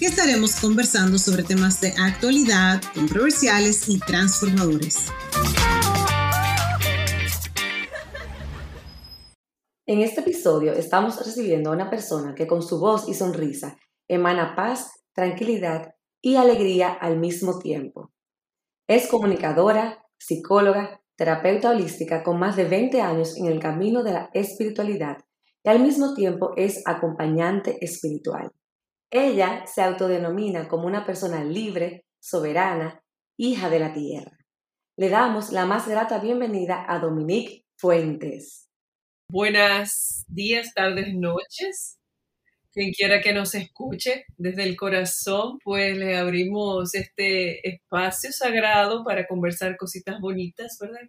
[0.00, 5.08] que estaremos conversando sobre temas de actualidad, controversiales y transformadores.
[9.86, 13.76] En este episodio estamos recibiendo a una persona que con su voz y sonrisa
[14.08, 18.10] emana paz, tranquilidad y alegría al mismo tiempo.
[18.88, 24.30] Es comunicadora, psicóloga, terapeuta holística con más de 20 años en el camino de la
[24.32, 25.18] espiritualidad
[25.62, 28.50] y al mismo tiempo es acompañante espiritual.
[29.12, 33.02] Ella se autodenomina como una persona libre, soberana,
[33.36, 34.38] hija de la tierra.
[34.96, 38.68] Le damos la más grata bienvenida a Dominique Fuentes.
[39.28, 41.98] Buenas días, tardes, noches.
[42.72, 49.26] Quien quiera que nos escuche desde el corazón, pues le abrimos este espacio sagrado para
[49.26, 51.00] conversar cositas bonitas, ¿verdad?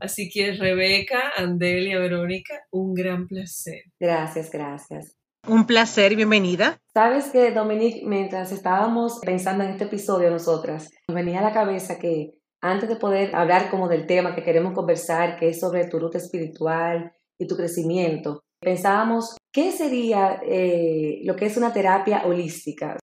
[0.00, 3.84] Así que Rebeca, Andelia, Verónica, un gran placer.
[4.00, 5.16] Gracias, gracias.
[5.46, 6.78] Un placer, bienvenida.
[6.94, 11.98] Sabes que, Dominique, mientras estábamos pensando en este episodio nosotras, nos venía a la cabeza
[11.98, 15.98] que antes de poder hablar como del tema que queremos conversar, que es sobre tu
[15.98, 22.96] ruta espiritual y tu crecimiento, pensábamos, ¿qué sería eh, lo que es una terapia holística?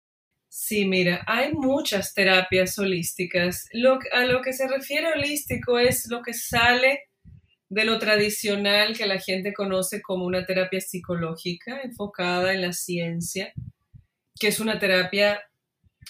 [0.48, 3.68] Sí, mira, hay muchas terapias holísticas.
[3.72, 7.04] Lo, a lo que se refiere holístico es lo que sale
[7.72, 13.54] de lo tradicional que la gente conoce como una terapia psicológica enfocada en la ciencia,
[14.38, 15.40] que es una terapia,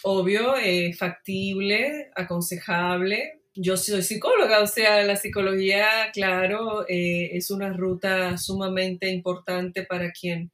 [0.03, 3.43] obvio, eh, factible, aconsejable.
[3.55, 10.11] Yo soy psicóloga, o sea, la psicología, claro, eh, es una ruta sumamente importante para
[10.11, 10.51] quien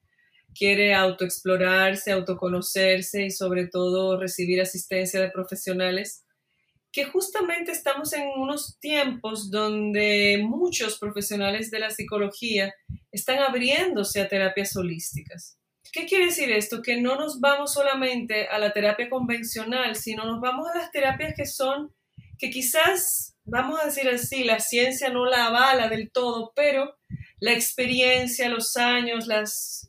[0.54, 6.26] quiere autoexplorarse, autoconocerse y sobre todo recibir asistencia de profesionales
[6.98, 12.75] que justamente estamos en unos tiempos donde muchos profesionales de la psicología
[13.12, 15.56] están abriéndose a terapias holísticas.
[15.92, 16.82] ¿Qué quiere decir esto?
[16.82, 21.34] Que no nos vamos solamente a la terapia convencional, sino nos vamos a las terapias
[21.37, 21.94] que son,
[22.37, 26.97] que quizás, vamos a decir así, la ciencia no la avala del todo, pero
[27.38, 29.88] la experiencia, los años, las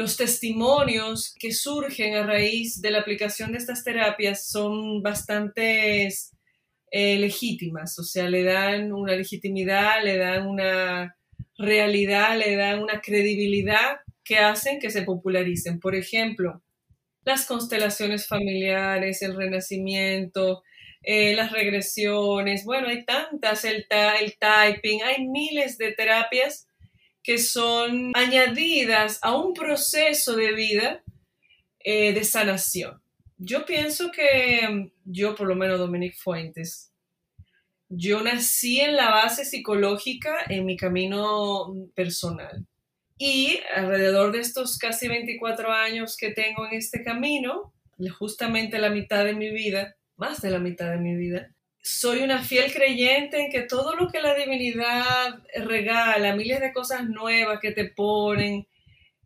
[0.00, 6.08] los testimonios que surgen a raíz de la aplicación de estas terapias son bastante
[6.90, 11.14] eh, legítimas, o sea, le dan una legitimidad, le dan una
[11.58, 15.78] realidad, le dan una credibilidad que hacen que se popularicen.
[15.78, 16.62] Por ejemplo,
[17.26, 20.62] las constelaciones familiares, el renacimiento,
[21.02, 23.86] eh, las regresiones, bueno, hay tantas, el,
[24.18, 26.69] el typing, hay miles de terapias
[27.22, 31.02] que son añadidas a un proceso de vida
[31.80, 33.00] eh, de sanación.
[33.38, 36.92] Yo pienso que mm, yo, por lo menos Dominique Fuentes,
[37.88, 42.66] yo nací en la base psicológica en mi camino personal.
[43.18, 47.74] Y alrededor de estos casi 24 años que tengo en este camino,
[48.18, 52.42] justamente la mitad de mi vida, más de la mitad de mi vida, soy una
[52.42, 57.72] fiel creyente en que todo lo que la divinidad regala, miles de cosas nuevas que
[57.72, 58.66] te ponen,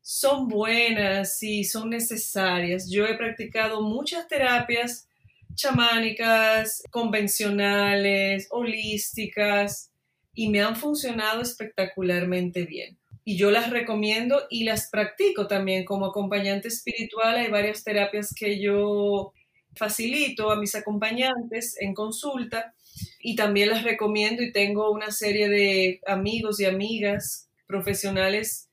[0.03, 2.91] son buenas y son necesarias.
[2.91, 5.09] Yo he practicado muchas terapias
[5.54, 9.91] chamánicas, convencionales, holísticas,
[10.34, 12.98] y me han funcionado espectacularmente bien.
[13.25, 17.36] Y yo las recomiendo y las practico también como acompañante espiritual.
[17.36, 19.33] Hay varias terapias que yo
[19.76, 22.74] facilito a mis acompañantes en consulta
[23.21, 28.68] y también las recomiendo y tengo una serie de amigos y amigas profesionales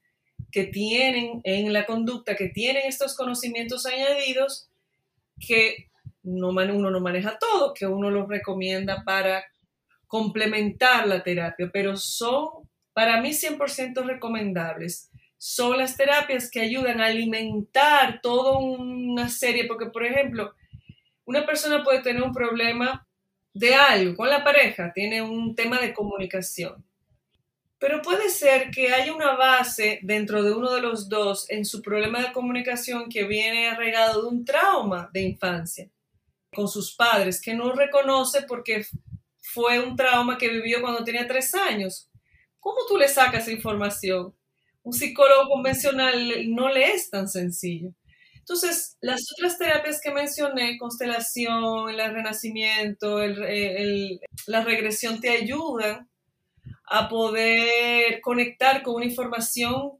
[0.51, 4.67] que tienen en la conducta, que tienen estos conocimientos añadidos
[5.39, 5.89] que
[6.23, 9.43] no, uno no maneja todo, que uno los recomienda para
[10.07, 12.49] complementar la terapia, pero son
[12.93, 15.09] para mí 100% recomendables.
[15.37, 20.53] Son las terapias que ayudan a alimentar toda una serie, porque por ejemplo,
[21.25, 23.07] una persona puede tener un problema
[23.53, 26.83] de algo con la pareja, tiene un tema de comunicación.
[27.79, 31.81] Pero puede ser que haya una base dentro de uno de los dos en su
[31.81, 35.89] problema de comunicación que viene arraigado de un trauma de infancia
[36.53, 38.85] con sus padres, que no reconoce porque
[39.41, 42.09] fue un trauma que vivió cuando tenía tres años.
[42.59, 44.35] ¿Cómo tú le sacas esa información?
[44.83, 47.93] Un psicólogo convencional no le es tan sencillo.
[48.51, 53.25] Entonces, las otras terapias que mencioné, constelación, el renacimiento,
[54.45, 56.09] la regresión, te ayudan
[56.85, 59.93] a poder conectar con una información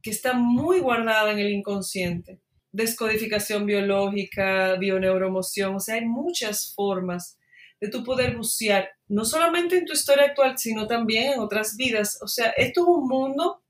[0.00, 2.38] que está muy guardada en el inconsciente.
[2.70, 7.40] Descodificación biológica, bioneuromoción, o sea, hay muchas formas
[7.80, 12.20] de tu poder bucear, no solamente en tu historia actual, sino también en otras vidas.
[12.22, 13.64] O sea, esto es un mundo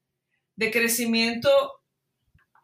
[0.57, 1.49] de crecimiento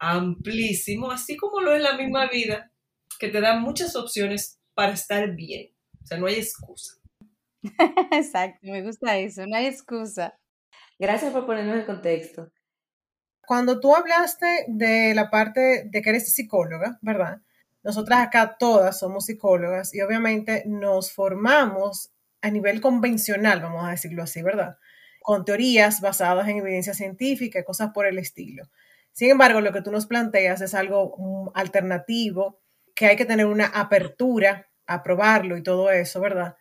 [0.03, 2.71] amplísimo, así como lo es la misma vida,
[3.19, 5.71] que te da muchas opciones para estar bien.
[6.03, 6.95] O sea, no hay excusa.
[8.11, 10.37] Exacto, me gusta eso, no hay excusa.
[10.99, 12.51] Gracias por ponernos en contexto.
[13.45, 17.41] Cuando tú hablaste de la parte de que eres psicóloga, ¿verdad?
[17.81, 22.11] Nosotras acá todas somos psicólogas y obviamente nos formamos
[22.41, 24.77] a nivel convencional, vamos a decirlo así, ¿verdad?
[25.21, 28.65] Con teorías basadas en evidencia científica y cosas por el estilo.
[29.13, 32.59] Sin embargo, lo que tú nos planteas es algo mm, alternativo,
[32.95, 36.55] que hay que tener una apertura a probarlo y todo eso, ¿verdad?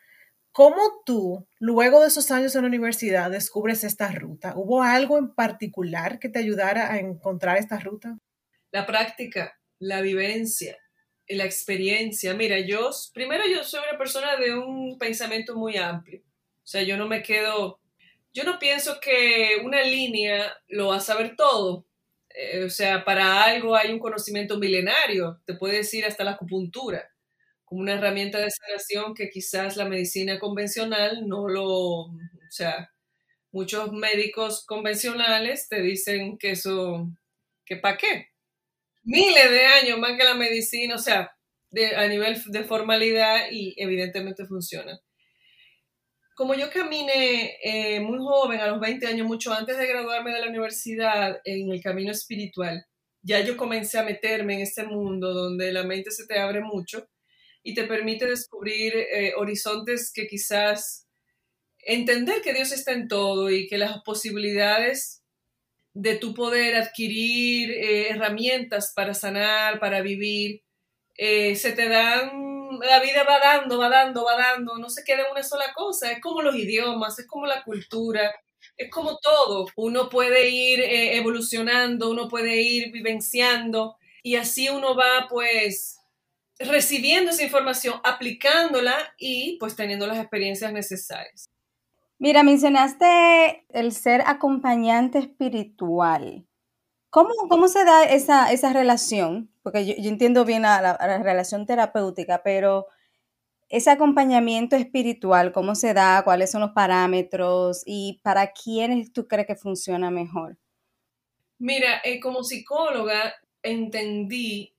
[0.53, 4.53] ¿Cómo tú, luego de esos años en la universidad, descubres esta ruta?
[4.55, 8.19] ¿Hubo algo en particular que te ayudara a encontrar esta ruta?
[8.71, 10.77] La práctica, la vivencia,
[11.27, 12.35] la experiencia.
[12.35, 16.21] Mira, yo, primero yo soy una persona de un pensamiento muy amplio.
[16.21, 17.81] O sea, yo no me quedo,
[18.35, 21.87] yo no pienso que una línea lo va a saber todo.
[22.35, 27.09] Eh, o sea, para algo hay un conocimiento milenario, te puede decir hasta la acupuntura
[27.73, 32.11] como una herramienta de sanación que quizás la medicina convencional no lo, o
[32.51, 32.91] sea,
[33.51, 37.09] muchos médicos convencionales te dicen que eso,
[37.65, 38.27] que para qué.
[39.05, 41.33] Miles de años más que la medicina, o sea,
[41.71, 45.01] de, a nivel de formalidad y evidentemente funciona.
[46.35, 50.41] Como yo caminé eh, muy joven, a los 20 años, mucho antes de graduarme de
[50.41, 52.87] la universidad, en el camino espiritual,
[53.21, 57.07] ya yo comencé a meterme en este mundo donde la mente se te abre mucho
[57.63, 61.07] y te permite descubrir eh, horizontes que quizás
[61.79, 65.23] entender que Dios está en todo y que las posibilidades
[65.95, 70.63] de tu poder adquirir eh, herramientas para sanar, para vivir,
[71.15, 75.33] se te dan, la vida va dando, va dando, va dando, no se queda en
[75.33, 78.33] una sola cosa, es como los idiomas, es como la cultura,
[78.77, 85.27] es como todo, uno puede ir evolucionando, uno puede ir vivenciando y así uno va
[85.29, 85.99] pues
[86.59, 91.47] recibiendo esa información, aplicándola y pues teniendo las experiencias necesarias.
[92.19, 96.47] Mira, mencionaste el ser acompañante espiritual.
[97.11, 99.52] ¿Cómo, cómo se da esa, esa relación?
[99.63, 102.87] Porque yo, entiendo bien la, la, relación terapéutica, pero
[103.69, 106.23] ese acompañamiento espiritual, ¿cómo se da?
[106.25, 107.83] ¿Cuáles son los parámetros?
[107.87, 110.59] ¿Y para quiénes tú crees que funciona mejor?
[111.59, 114.75] Mira, eh, como psicóloga entendí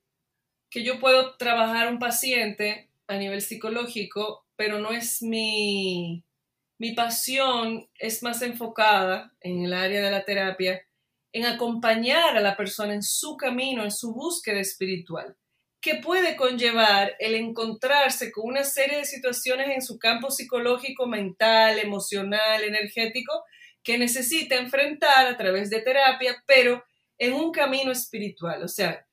[0.69, 6.23] que yo puedo trabajar un paciente a nivel psicológico, pero no es mi,
[6.77, 10.85] mi pasión, es más enfocada en el área de la terapia,
[11.33, 15.35] en acompañar a la persona en su camino, en su búsqueda espiritual,
[15.81, 21.79] que puede conllevar el encontrarse con una serie de situaciones en su campo psicológico, mental,
[21.79, 23.43] emocional, energético,
[23.83, 26.83] que necesita enfrentar a través de terapia, pero
[27.17, 28.63] en un camino espiritual.
[28.63, 29.05] O sea,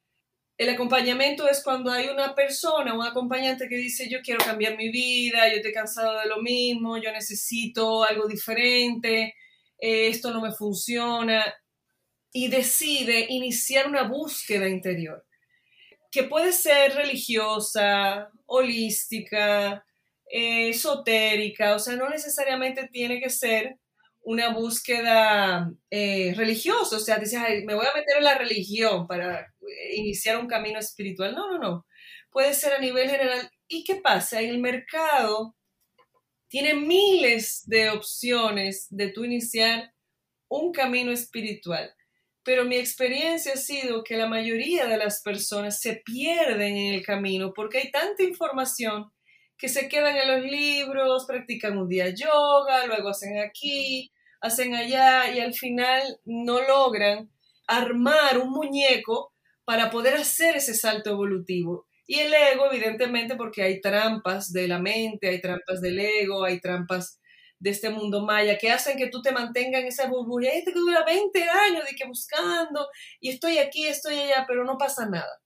[0.58, 4.90] el acompañamiento es cuando hay una persona, un acompañante que dice, yo quiero cambiar mi
[4.90, 9.34] vida, yo estoy cansado de lo mismo, yo necesito algo diferente,
[9.78, 11.42] eh, esto no me funciona,
[12.32, 15.24] y decide iniciar una búsqueda interior,
[16.10, 19.84] que puede ser religiosa, holística,
[20.30, 23.78] eh, esotérica, o sea, no necesariamente tiene que ser
[24.22, 29.40] una búsqueda eh, religiosa, o sea, dices, me voy a meter en la religión para
[29.40, 31.34] eh, iniciar un camino espiritual.
[31.34, 31.86] No, no, no.
[32.30, 33.50] Puede ser a nivel general.
[33.66, 34.40] ¿Y qué pasa?
[34.40, 35.56] El mercado
[36.48, 39.92] tiene miles de opciones de tú iniciar
[40.48, 41.94] un camino espiritual.
[42.44, 47.04] Pero mi experiencia ha sido que la mayoría de las personas se pierden en el
[47.04, 49.10] camino porque hay tanta información
[49.58, 55.30] que se quedan en los libros, practican un día yoga, luego hacen aquí, hacen allá
[55.32, 57.30] y al final no logran
[57.66, 61.86] armar un muñeco para poder hacer ese salto evolutivo.
[62.06, 66.58] Y el ego, evidentemente, porque hay trampas de la mente, hay trampas del ego, hay
[66.58, 67.19] trampas
[67.60, 70.48] de este mundo maya que hacen que tú te mantengas en esa burbuja.
[70.48, 72.88] Este que dura 20 años de que buscando
[73.20, 75.40] y estoy aquí, estoy allá, pero no pasa nada.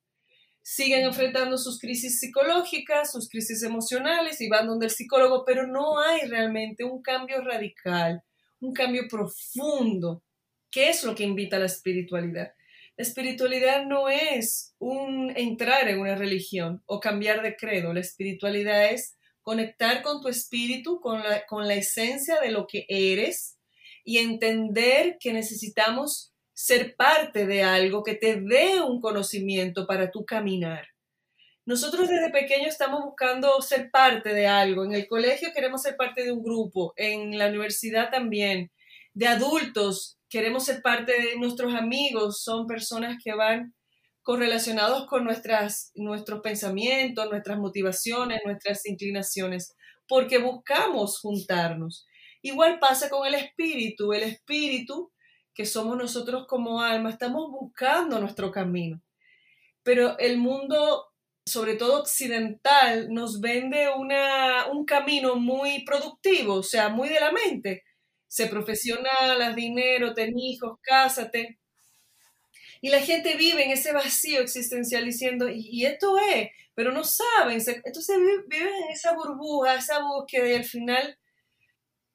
[0.62, 6.00] Siguen enfrentando sus crisis psicológicas, sus crisis emocionales y van donde el psicólogo, pero no
[6.00, 8.23] hay realmente un cambio radical,
[8.61, 10.23] un cambio profundo,
[10.71, 12.54] que es lo que invita a la espiritualidad.
[12.97, 17.92] La espiritualidad no es un entrar en una religión o cambiar de credo.
[17.92, 22.87] La espiritualidad es conectar con tu espíritu, con la, con la esencia de lo que
[22.89, 23.59] eres
[24.03, 30.25] y entender que necesitamos ser parte de algo que te dé un conocimiento para tu
[30.25, 30.89] caminar.
[31.67, 34.85] Nosotros desde pequeños estamos buscando ser parte de algo.
[34.85, 38.71] En el colegio queremos ser parte de un grupo, en la universidad también.
[39.13, 43.75] De adultos queremos ser parte de nuestros amigos, son personas que van
[44.25, 49.76] correlacionados con nuestras, nuestros pensamientos, nuestras motivaciones, nuestras inclinaciones,
[50.09, 52.07] porque buscamos juntarnos.
[52.43, 54.12] Igual pasa con el espíritu.
[54.12, 55.12] El espíritu,
[55.54, 59.00] que somos nosotros como alma, estamos buscando nuestro camino.
[59.85, 61.14] Pero el mundo
[61.47, 67.33] sobre todo occidental, nos vende una, un camino muy productivo, o sea, muy de la
[67.33, 67.85] mente.
[68.26, 71.59] Se profesional, haz dinero, ten hijos, cásate.
[72.85, 77.59] Y la gente vive en ese vacío existencial diciendo, y, esto es, pero no saben,
[77.83, 81.19] entonces viven en esa burbuja, esa búsqueda y al final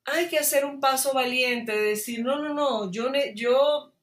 [0.05, 3.95] hay que hacer un paso valiente de decir, no, no, no, yo, yo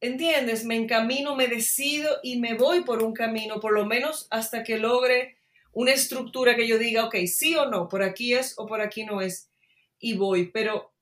[0.00, 0.64] ¿entiendes?
[0.64, 4.78] Me encamino, me decido y me voy por un camino, por lo menos hasta que
[4.78, 5.36] logre
[5.72, 9.04] una estructura que yo diga, ok, sí o no, por aquí es o por aquí
[9.04, 9.50] no es,
[9.98, 10.50] y voy.
[10.50, 10.94] Pero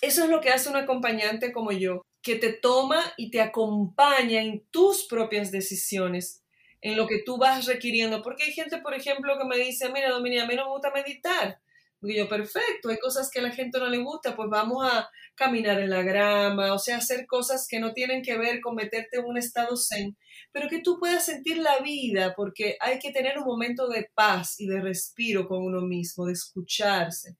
[0.00, 4.40] eso es lo que hace un acompañante como yo, que te toma y te acompaña
[4.40, 6.44] en tus propias decisiones,
[6.80, 8.22] en lo que tú vas requiriendo.
[8.22, 10.90] Porque hay gente, por ejemplo, que me dice, mira, Dominia, a mí no me gusta
[10.90, 11.60] meditar.
[12.02, 15.10] Y yo, perfecto, hay cosas que a la gente no le gusta, pues vamos a
[15.34, 19.18] caminar en la grama, o sea, hacer cosas que no tienen que ver con meterte
[19.18, 20.16] en un estado zen,
[20.50, 24.58] pero que tú puedas sentir la vida, porque hay que tener un momento de paz
[24.58, 27.36] y de respiro con uno mismo, de escucharse.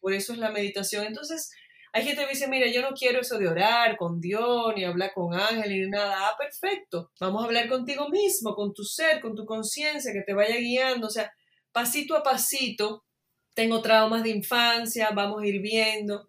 [0.00, 1.04] Por eso es la meditación.
[1.06, 1.50] Entonces,
[1.92, 5.12] hay gente que dice, mira, yo no quiero eso de orar con Dios, ni hablar
[5.12, 6.28] con ángel, ni nada.
[6.28, 7.10] Ah, perfecto.
[7.20, 11.08] Vamos a hablar contigo mismo, con tu ser, con tu conciencia, que te vaya guiando.
[11.08, 11.32] O sea,
[11.72, 13.04] pasito a pasito,
[13.54, 16.28] tengo traumas de infancia, vamos a ir viendo.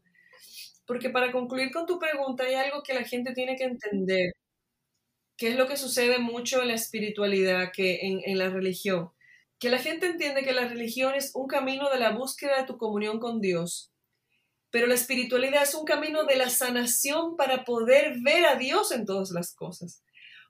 [0.86, 4.32] Porque para concluir con tu pregunta, hay algo que la gente tiene que entender,
[5.38, 9.12] que es lo que sucede mucho en la espiritualidad, que en, en la religión.
[9.60, 12.78] Que la gente entiende que la religión es un camino de la búsqueda de tu
[12.78, 13.91] comunión con Dios,
[14.72, 19.06] pero la espiritualidad es un camino de la sanación para poder ver a Dios en
[19.06, 20.04] todas las cosas.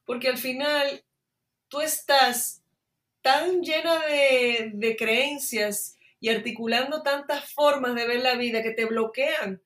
[0.06, 1.04] Porque al final
[1.68, 2.62] tú estás
[3.22, 9.62] tan llena de, creencias y articulando tantas formas de ver la vida que te bloquean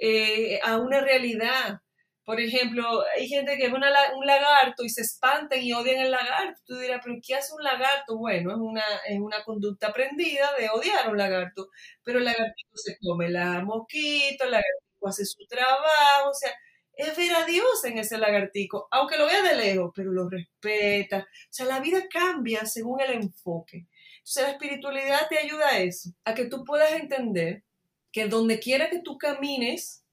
[0.00, 1.82] eh, a una realidad.
[2.28, 2.84] Por ejemplo,
[3.16, 6.60] hay gente que ve un lagarto y se espantan y odian el lagarto.
[6.66, 8.18] Tú dirás, pero ¿qué hace un lagarto?
[8.18, 11.70] Bueno, es una, es una conducta aprendida de odiar a un lagarto,
[12.04, 16.52] pero el lagartito se come la mosquito, el lagartito hace su trabajo, o sea,
[16.92, 21.20] es ver a Dios en ese lagartico, aunque lo vea de lejos, pero lo respeta.
[21.20, 23.86] O sea, la vida cambia según el enfoque.
[24.18, 27.64] Entonces la espiritualidad te ayuda a eso, a que tú puedas entender
[28.12, 30.04] que donde quiera que tú camines,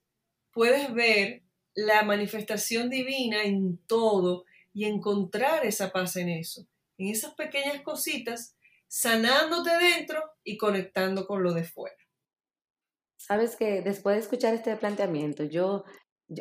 [0.50, 1.42] puedes ver
[1.76, 6.66] la manifestación divina en todo y encontrar esa paz en eso,
[6.98, 8.56] en esas pequeñas cositas,
[8.88, 11.96] sanándote dentro y conectando con lo de fuera.
[13.16, 15.84] Sabes que después de escuchar este planteamiento, yo,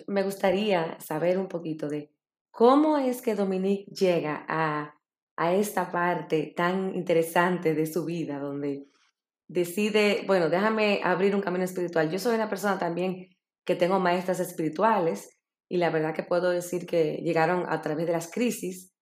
[0.08, 2.12] me gustaría saber un poquito de
[2.50, 4.96] cómo es que Dominique llega a
[5.38, 8.88] a esta parte tan interesante de su vida, donde
[9.48, 12.10] decide, bueno, déjame abrir un camino espiritual.
[12.10, 13.35] Yo soy una persona también
[13.66, 15.38] que tengo maestras espirituales
[15.70, 18.94] y la verdad que puedo decir que llegaron a través de las crisis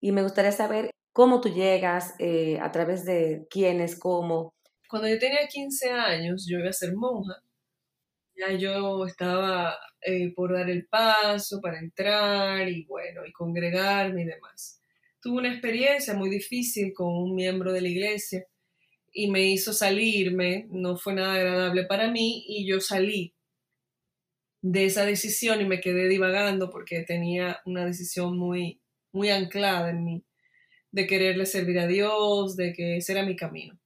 [0.00, 4.54] y me gustaría saber cómo tú llegas, eh, a través de quiénes, cómo.
[4.88, 7.42] Cuando yo tenía 15 años, yo iba a ser monja.
[8.34, 14.26] Ya yo estaba eh, por dar el paso para entrar y bueno, y congregarme y
[14.26, 14.82] demás
[15.22, 18.44] tuve una experiencia muy difícil con un miembro de la iglesia
[19.12, 23.32] y me hizo salirme, no fue nada agradable para mí y yo salí
[24.62, 28.80] de esa decisión y me quedé divagando porque tenía una decisión muy,
[29.12, 30.24] muy anclada en mí,
[30.92, 33.78] de quererle servir a Dios, de que ese era mi camino.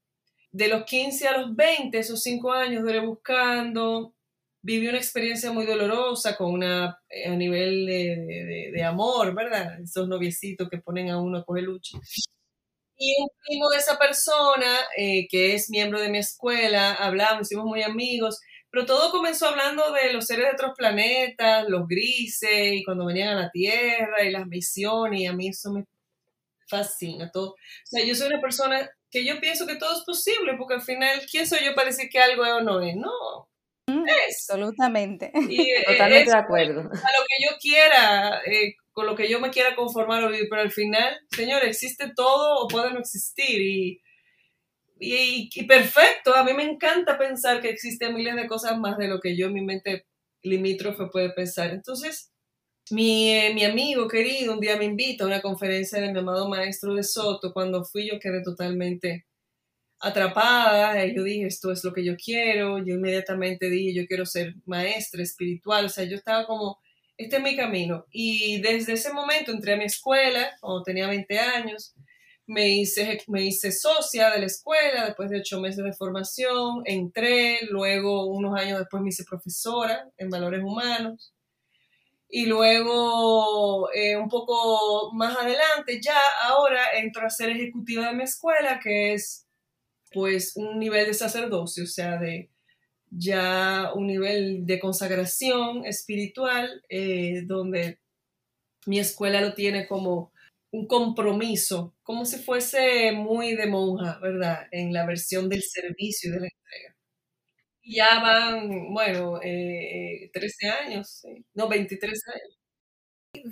[0.53, 4.15] De los 15 a los 20, esos cinco años duré buscando,
[4.63, 9.81] viví una experiencia muy dolorosa con una, eh, a nivel de, amor, ¿verdad?
[9.81, 11.99] Esos noviecitos que ponen a uno a coger lucha.
[12.99, 14.67] Y un primo de esa persona,
[14.97, 18.41] eh, que es miembro de mi escuela, hablamos, hicimos muy amigos,
[18.77, 23.31] pero todo comenzó hablando de los seres de otros planetas, los grises, y cuando venían
[23.31, 25.87] a la Tierra, y las misiones, y a mí eso me
[26.69, 27.53] fascina todo.
[27.53, 30.83] O sea, yo soy una persona que yo pienso que todo es posible, porque al
[30.83, 32.95] final, ¿quién soy yo para decir que algo es o no es?
[32.97, 33.49] No,
[34.29, 35.33] Absolutamente.
[35.87, 36.81] Totalmente de acuerdo.
[36.81, 40.49] A lo que yo quiera, eh, con lo que yo me quiera conformar o vivir,
[40.51, 44.03] pero al final, señor, existe todo o puede no existir y,
[44.99, 49.21] y, perfecto, a mí me encanta pensar que existen miles de cosas más de lo
[49.21, 50.07] que yo en mi mente
[50.43, 51.71] limítrofe puede pensar.
[51.71, 52.33] Entonces,
[52.91, 56.49] mi, eh, mi, amigo querido un día me invita a una conferencia de mi amado
[56.49, 57.53] maestro de Soto.
[57.53, 59.27] Cuando fui yo quedé totalmente
[60.01, 61.05] atrapada.
[61.07, 62.79] Yo dije, esto es lo que yo quiero.
[62.79, 65.87] Yo inmediatamente dije, yo quiero ser maestra espiritual.
[65.87, 66.79] O sea, yo estaba como,
[67.17, 68.07] este es mi camino.
[68.11, 71.95] Y desde ese momento entré a mi escuela, cuando tenía 20 años.
[72.47, 76.83] Me hice, me hice socia de la escuela después de ocho meses de formación.
[76.85, 81.33] Entré, luego unos años después me hice profesora en valores humanos
[82.29, 88.25] y luego eh, un poco más adelante ya ahora entro a ser ejecutiva de mi
[88.25, 89.47] escuela que es
[90.13, 92.51] pues un nivel de sacerdocio, o sea, de
[93.11, 97.99] ya un nivel de consagración espiritual eh, donde
[98.87, 100.33] mi escuela lo tiene como
[100.73, 104.67] un compromiso, como si fuese muy de monja, ¿verdad?
[104.71, 106.97] En la versión del servicio y de la entrega.
[107.85, 111.23] Ya van, bueno, eh, 13 años,
[111.55, 112.59] no, 23 años.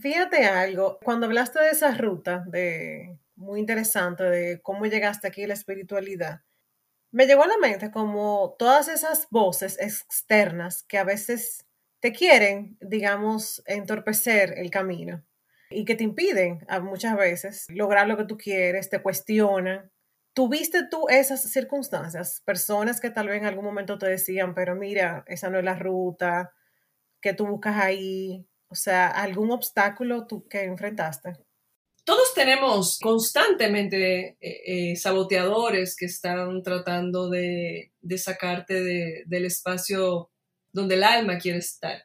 [0.02, 5.49] Fíjate algo, cuando hablaste de esa ruta, de muy interesante, de cómo llegaste aquí a
[5.49, 6.40] la espiritualidad,
[7.12, 11.66] me llegó a la mente como todas esas voces externas que a veces
[12.00, 15.25] te quieren, digamos, entorpecer el camino
[15.75, 19.90] y que te impiden a muchas veces lograr lo que tú quieres, te cuestionan
[20.35, 22.43] ¿Tuviste tú esas circunstancias?
[22.45, 25.76] Personas que tal vez en algún momento te decían, pero mira, esa no es la
[25.76, 26.52] ruta,
[27.21, 31.35] que tú buscas ahí, o sea, algún obstáculo tú que enfrentaste.
[32.02, 40.33] Todos tenemos constantemente eh, eh, saboteadores que están tratando de, sacarte del espacio
[40.72, 42.03] donde el alma quiere estar.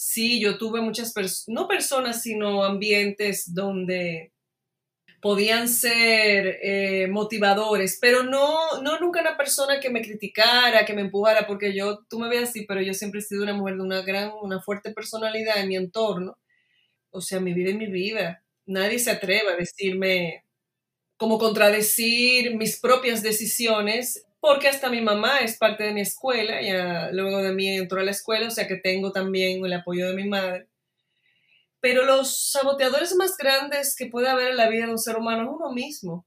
[0.00, 4.32] Sí, yo tuve muchas personas, no personas, sino ambientes donde
[5.20, 11.02] podían ser eh, motivadores, pero no, no nunca una persona que me criticara, que me
[11.02, 13.82] empujara, porque yo, tú me ves así, pero yo siempre he sido una mujer de
[13.82, 16.38] una gran, una fuerte personalidad en mi entorno,
[17.10, 18.44] o sea, mi vida y mi vida.
[18.66, 20.44] Nadie se atreve a decirme,
[21.16, 27.10] como contradecir mis propias decisiones, porque hasta mi mamá es parte de mi escuela, ya
[27.12, 30.14] luego de mí entró a la escuela, o sea que tengo también el apoyo de
[30.14, 30.68] mi madre.
[31.80, 35.42] Pero los saboteadores más grandes que puede haber en la vida de un ser humano
[35.44, 36.26] es uno mismo.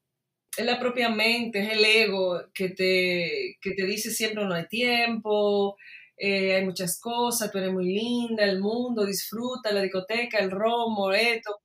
[0.57, 4.67] Es la propia mente, es el ego que te, que te dice siempre no hay
[4.67, 5.77] tiempo,
[6.17, 11.11] eh, hay muchas cosas, tú eres muy linda, el mundo, disfruta, la discoteca, el romo,
[11.13, 11.61] esto.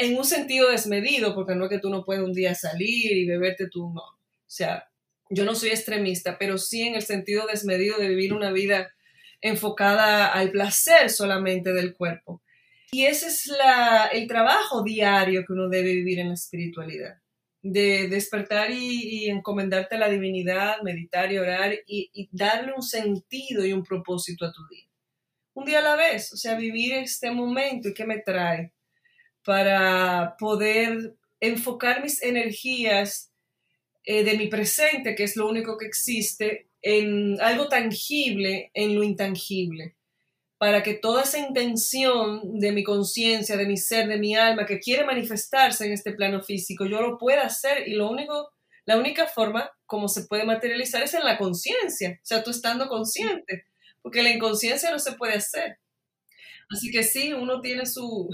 [0.00, 3.26] En un sentido desmedido, porque no es que tú no puedes un día salir y
[3.26, 4.02] beberte tú, no.
[4.02, 4.91] O sea,
[5.32, 8.92] yo no soy extremista, pero sí en el sentido desmedido de vivir una vida
[9.40, 12.42] enfocada al placer solamente del cuerpo.
[12.92, 17.16] Y ese es la, el trabajo diario que uno debe vivir en la espiritualidad,
[17.62, 23.72] de despertar y, encomendarte a la divinidad, meditar y orar y, darle un sentido y
[23.72, 24.84] un propósito a tu día.
[25.54, 28.72] Un día a la vez, o sea, vivir este momento y qué me trae
[29.44, 33.31] para poder enfocar mis energías
[34.04, 39.02] eh, de mi presente, que es lo único que existe, en algo tangible, en lo
[39.02, 39.96] intangible
[40.62, 44.78] para que toda esa intención de mi conciencia, de mi ser, de mi alma, que
[44.78, 48.52] quiere manifestarse en este plano físico, yo lo pueda hacer y lo único,
[48.84, 52.86] la única forma como se puede materializar es en la conciencia, o sea, tú estando
[52.86, 53.66] consciente,
[54.02, 55.80] porque la inconsciencia no se puede hacer.
[56.70, 58.28] Así que sí, uno tiene su,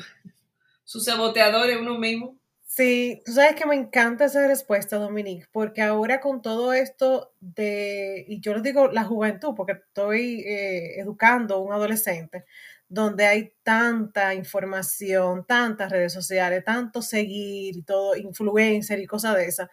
[0.85, 2.39] su saboteador en uno mismo
[2.71, 8.25] Sí, tú sabes que me encanta esa respuesta, Dominique, porque ahora con todo esto de,
[8.29, 12.45] y yo les digo la juventud, porque estoy eh, educando a un adolescente,
[12.87, 19.47] donde hay tanta información, tantas redes sociales, tanto seguir y todo, influencer y cosas de
[19.47, 19.69] esas,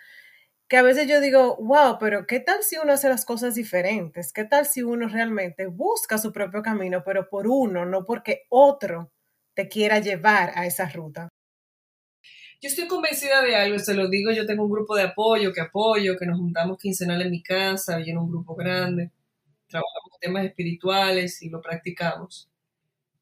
[0.68, 4.34] que a veces yo digo, wow, pero ¿qué tal si uno hace las cosas diferentes?
[4.34, 9.12] ¿Qué tal si uno realmente busca su propio camino, pero por uno, no porque otro
[9.56, 11.30] te quiera llevar a esa ruta?
[12.66, 15.62] Yo estoy convencida de algo, se lo digo, yo tengo un grupo de apoyo que
[15.62, 19.12] apoyo, que nos juntamos quincenal en mi casa, y en un grupo grande,
[19.68, 22.50] trabajamos temas espirituales y lo practicamos.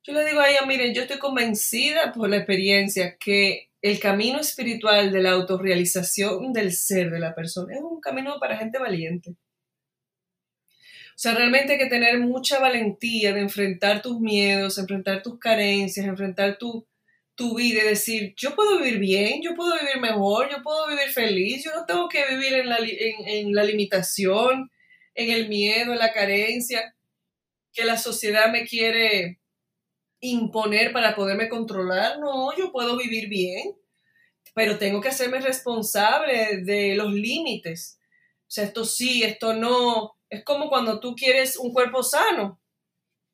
[0.01, 4.39] Yo le digo a ella, miren, yo estoy convencida por la experiencia que el camino
[4.39, 9.31] espiritual de la autorrealización del ser de la persona es un camino para gente valiente.
[9.31, 16.05] O sea, realmente hay que tener mucha valentía de enfrentar tus miedos, enfrentar tus carencias,
[16.05, 16.87] enfrentar tu,
[17.35, 21.09] tu vida y decir, yo puedo vivir bien, yo puedo vivir mejor, yo puedo vivir
[21.09, 24.71] feliz, yo no tengo que vivir en la, en, la limitación,
[25.15, 26.95] en el miedo, en la carencia
[27.73, 29.39] que la sociedad me quiere
[30.19, 33.75] imponer para poderme controlar, no, yo puedo vivir bien,
[34.53, 37.99] pero tengo que hacerme responsable de los límites.
[38.43, 40.15] O sea, esto sí, esto no.
[40.29, 42.61] Es como cuando tú quieres un cuerpo sano.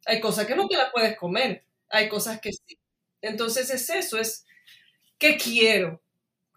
[0.06, 2.79] Hay cosas que no te las puedes comer, hay cosas que sí.
[3.22, 4.46] Entonces es eso, es
[5.18, 6.02] qué quiero.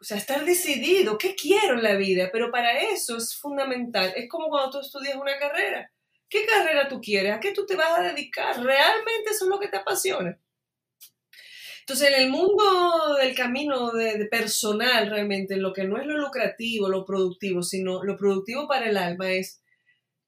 [0.01, 4.13] O sea, estar decidido, qué quiero en la vida, pero para eso es fundamental.
[4.17, 5.93] Es como cuando tú estudias una carrera.
[6.29, 7.33] ¿Qué carrera tú quieres?
[7.33, 8.59] ¿A qué tú te vas a dedicar?
[8.61, 10.39] ¿Realmente eso es lo que te apasiona?
[11.81, 16.89] Entonces, en el mundo del camino de, personal, realmente, lo que no es lo lucrativo,
[16.89, 19.63] lo productivo, sino lo productivo para el alma es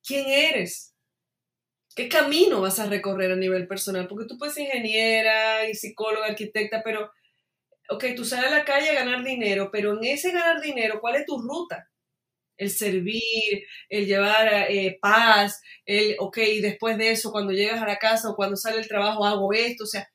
[0.04, 0.93] quién eres,
[1.94, 6.26] qué camino vas a recorrer a nivel personal, porque tú puedes ser ingeniera y psicóloga,
[6.26, 7.10] arquitecta, pero,
[7.90, 11.16] ok, tú sales a la calle a ganar dinero, pero en ese ganar dinero, ¿cuál
[11.16, 11.88] es tu ruta?
[12.56, 17.98] El servir, el llevar eh, paz, el, ok, después de eso, cuando llegas a la
[17.98, 20.08] casa o cuando sale el trabajo, hago esto, o sea,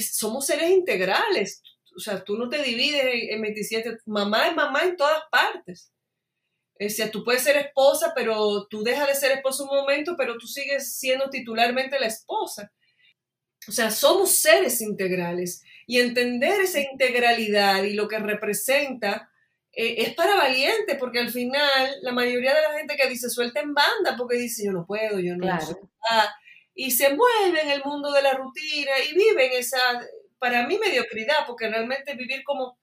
[0.00, 1.62] somos seres integrales.
[1.96, 3.98] O sea, tú no te divides en, 27.
[4.06, 5.91] Mamá es mamá en todas partes.
[6.80, 10.36] O sea, tú puedes ser esposa, pero tú dejas de ser esposa un momento, pero
[10.38, 12.72] tú sigues siendo titularmente la esposa.
[13.68, 15.62] O sea, somos seres integrales.
[15.86, 19.30] Y entender esa integralidad y lo que representa
[19.72, 23.60] eh, es para valientes, porque al final la mayoría de la gente que dice suelta
[23.60, 25.90] en banda porque dice yo no puedo, yo no claro
[26.74, 29.78] y se envuelve en el mundo de la rutina y viven esa,
[30.38, 32.78] para mí, mediocridad, porque realmente vivir como,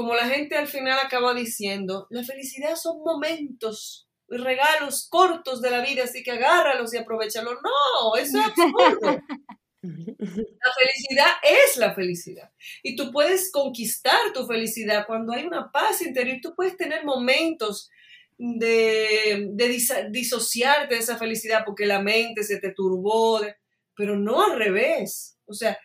[0.00, 5.82] como la gente al final acaba diciendo, la felicidad son momentos, regalos cortos de la
[5.84, 7.58] vida, así que agárralos y aprovechalos.
[7.62, 9.20] No, eso es absurdo.
[9.82, 12.50] La felicidad es la felicidad.
[12.82, 16.38] Y tú puedes conquistar tu felicidad cuando hay una paz interior.
[16.42, 17.88] Tú puedes tener momentos
[18.36, 19.48] de,
[20.10, 23.40] disociarte de esa felicidad porque la mente se te turbó,
[23.96, 25.38] pero no al revés.
[25.46, 25.78] O sea,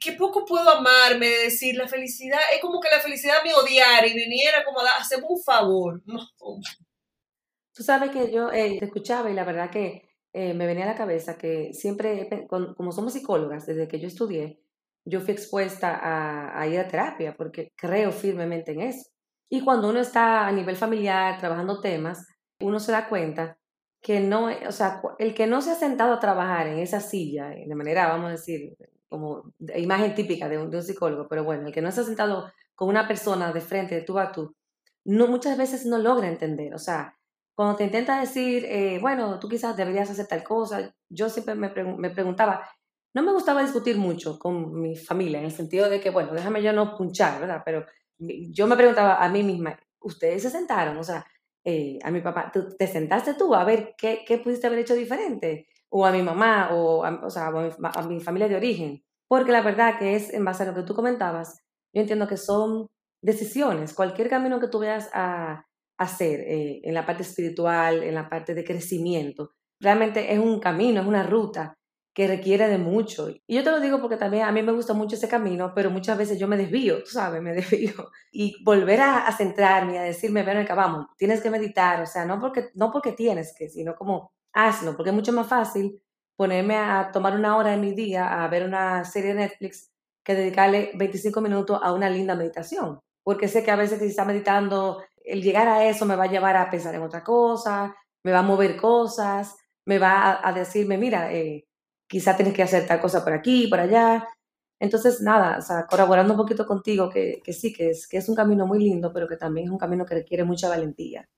[0.00, 4.14] ¿qué, poco puedo amarme, decir la felicidad, es como que la felicidad me odiara y
[4.14, 6.02] viniera como a hacerme un favor.
[7.74, 10.88] Tú sabes que yo eh, te escuchaba y la verdad que eh, me venía a
[10.88, 14.60] la cabeza que siempre, como somos psicólogas, desde que yo estudié,
[15.04, 19.10] yo fui expuesta a, a ir a terapia porque creo firmemente en eso.
[19.50, 22.26] Y cuando uno está a nivel familiar trabajando temas,
[22.60, 23.58] uno se da cuenta
[24.02, 27.50] que no, o sea, el que no se ha sentado a trabajar en esa silla,
[27.50, 28.76] de manera, vamos a decir,
[29.12, 33.06] como imagen típica de un, psicólogo, pero bueno, el que no ha sentado con una
[33.06, 34.56] persona de frente, de tú a tú,
[35.04, 36.74] no, muchas veces no logra entender.
[36.74, 37.14] O sea,
[37.54, 41.70] cuando te intenta decir, eh, bueno, tú quizás deberías hacer tal cosa, yo siempre me,
[41.98, 42.66] me preguntaba,
[43.14, 46.62] no me gustaba discutir mucho con mi familia, en el sentido de que, bueno, déjame
[46.62, 47.62] yo no punchar, ¿verdad?
[47.64, 47.84] Pero
[48.18, 50.96] yo me preguntaba a mí misma, ¿ustedes se sentaron?
[50.96, 51.26] O sea,
[51.64, 55.68] eh, a mi papá, ¿te sentaste tú a ver qué, qué, pudiste haber hecho diferente?
[55.94, 59.02] O a mi mamá, o, a, o sea, a mi, familia de origen.
[59.28, 61.58] Porque la verdad que es, en base a lo que tú comentabas,
[61.92, 62.86] yo entiendo que son
[63.22, 63.94] decisiones.
[63.94, 65.66] Cualquier camino que tú vayas a,
[65.98, 71.00] hacer eh, en la parte espiritual, en la parte de crecimiento, realmente es un camino,
[71.00, 71.78] es una ruta
[72.14, 73.28] que requiere de mucho.
[73.46, 75.90] Y yo te lo digo porque también a mí me gusta mucho ese camino, pero
[75.90, 78.10] muchas veces yo me desvío, tú sabes, me desvío.
[78.30, 82.38] Y volver a, centrarme, a decirme, ven acá, vamos, tienes que meditar, o sea, no
[82.38, 86.02] porque, no porque tienes que, sino como hazlo, porque es mucho más fácil
[86.36, 89.90] ponerme a tomar una hora de mi día a ver una serie de Netflix
[90.24, 93.00] que dedicarle 25 minutos a una linda meditación.
[93.22, 96.30] Porque sé que a veces si está meditando, el llegar a eso me va a
[96.30, 100.98] llevar a pensar en otra cosa, me va a mover cosas, me va a, decirme,
[100.98, 101.66] mira, eh,
[102.08, 104.26] quizá tienes que hacer tal cosa por aquí, por allá.
[104.80, 108.28] Entonces, nada, o sea, colaborando un poquito contigo, que, que sí, que es, que es
[108.28, 111.28] un camino muy lindo, pero que también es un camino que requiere mucha valentía.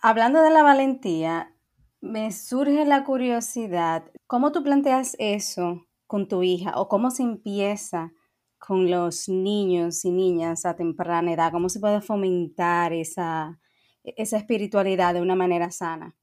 [0.00, 1.52] Hablando de la valentía,
[2.02, 8.12] me surge la curiosidad, ¿cómo tú planteas eso con tu hija o cómo se empieza
[8.58, 11.52] con los niños y niñas a temprana edad?
[11.52, 13.60] ¿Cómo se puede fomentar esa,
[14.02, 16.14] esa espiritualidad de una manera sana?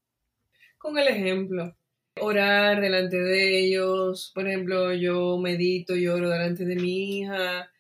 [0.78, 1.76] Con el ejemplo
[2.22, 4.32] orar delante de ellos.
[4.36, 7.72] Por ejemplo, yo medito y oro delante de mi hija.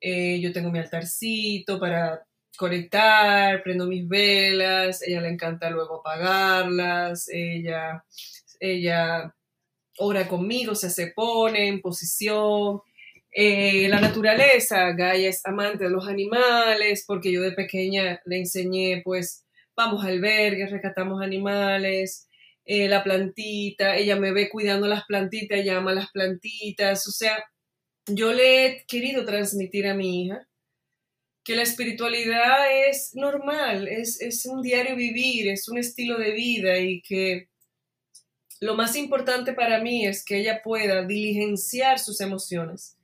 [0.00, 2.24] Eh, yo tengo mi altarcito para
[2.58, 8.04] conectar, prendo mis velas, ella le encanta luego apagarlas, ella,
[8.60, 9.34] ella
[9.98, 12.80] ora conmigo, se, se pone en posición.
[13.30, 19.02] Eh, la naturaleza, Gaia es amante de los animales, porque yo de pequeña le enseñé,
[19.04, 22.26] pues, vamos a albergues, rescatamos animales,
[22.64, 27.44] eh, la plantita, ella me ve cuidando las plantitas, ella ama las plantitas, o sea,
[28.06, 30.47] yo le he querido transmitir a mi hija
[31.48, 37.00] que la espiritualidad es normal, es, un diario vivir, es un estilo de vida y
[37.00, 37.48] que
[38.60, 42.98] lo más importante para mí es que ella pueda diligenciar sus emociones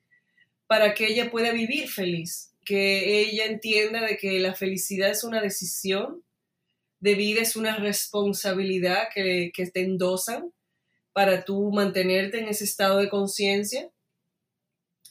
[0.67, 5.41] para que ella pueda vivir feliz, que ella entienda de que la felicidad es una
[5.41, 6.23] decisión
[7.01, 10.53] de vida, es una responsabilidad que, que te endosan
[11.15, 13.91] para tú mantenerte en ese estado de conciencia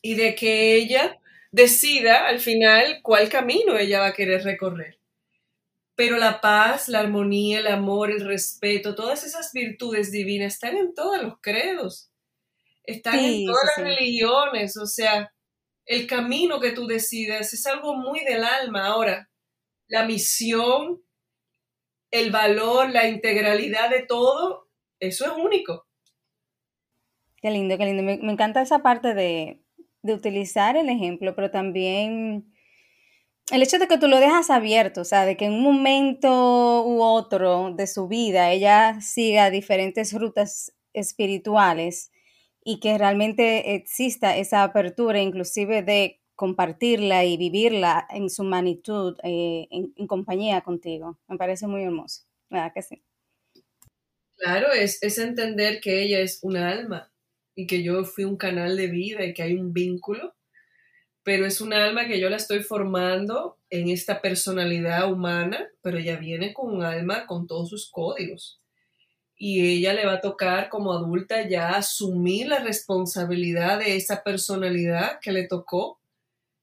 [0.04, 1.19] y de que ella
[1.54, 5.00] decida al final cuál camino ella va a querer recorrer.
[5.96, 10.96] Pero la paz, la armonía, el amor, el respeto, todas esas virtudes divinas están en
[10.96, 12.12] todos los credos,
[12.84, 15.32] están en todas las religiones, o sea,
[15.86, 18.88] el camino que tú decidas es algo muy del alma.
[18.88, 19.30] Ahora,
[19.88, 21.04] la misión,
[22.10, 25.86] el valor, la integralidad de todo, eso es único.
[27.38, 28.02] Qué lindo, qué lindo.
[28.02, 29.62] Me, me encanta esa parte de,
[30.04, 32.54] de utilizar el ejemplo, pero también
[33.52, 36.86] el hecho de que tú lo dejas abierto, o sea, de que en un momento
[36.86, 42.12] u otro de su vida ella siga diferentes rutas espirituales
[42.63, 49.68] y que realmente exista esa apertura inclusive de compartirla y vivirla en su magnitud eh,
[49.72, 51.20] en, compañía contigo.
[51.28, 53.04] Me parece muy hermoso, ¿verdad que sí?
[54.38, 57.12] Claro, es, es entender que ella es una alma
[57.56, 60.34] y que yo fui un canal de vida y que hay un vínculo
[61.24, 66.18] pero es un alma que yo la estoy formando en esta personalidad humana, pero ella
[66.18, 68.62] viene con un alma con todos sus códigos.
[69.36, 75.20] Y ella le va a tocar como adulta ya asumir la responsabilidad de esa personalidad
[75.22, 76.00] que le tocó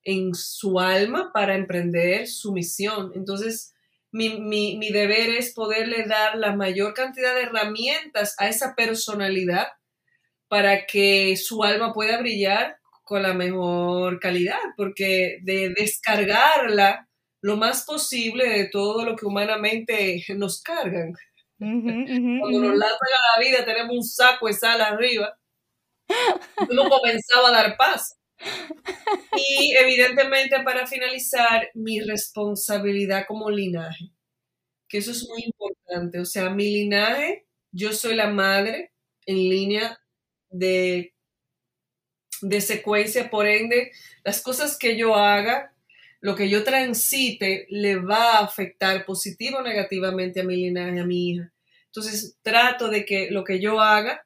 [0.03, 3.13] en su alma para emprender su misión.
[3.15, 3.75] Entonces,
[4.13, 9.69] mi, mi, mi deber es poderle dar la mayor cantidad de herramientas a esa personalidad
[10.51, 17.09] para que su alma pueda brillar con la mejor calidad, porque de descargarla
[17.41, 21.13] lo más posible de todo lo que humanamente nos cargan.
[21.59, 25.39] Cuando nos lanzan a la vida tenemos un saco de sal arriba.
[26.69, 28.19] Uno comenzaba a dar paz.
[29.37, 34.11] Y evidentemente para finalizar, mi responsabilidad como linaje,
[34.89, 36.19] que eso es muy importante.
[36.19, 38.93] O sea, mi linaje, yo soy la madre
[39.27, 40.01] en línea
[40.51, 41.15] de
[42.43, 43.93] de secuencia, por ende,
[44.25, 45.73] las cosas que yo haga,
[46.21, 51.07] lo que yo transite, le va a afectar positivo o negativamente a mi linaje, a
[51.07, 51.53] mi hija.
[51.87, 54.25] Entonces, trato de que lo que yo haga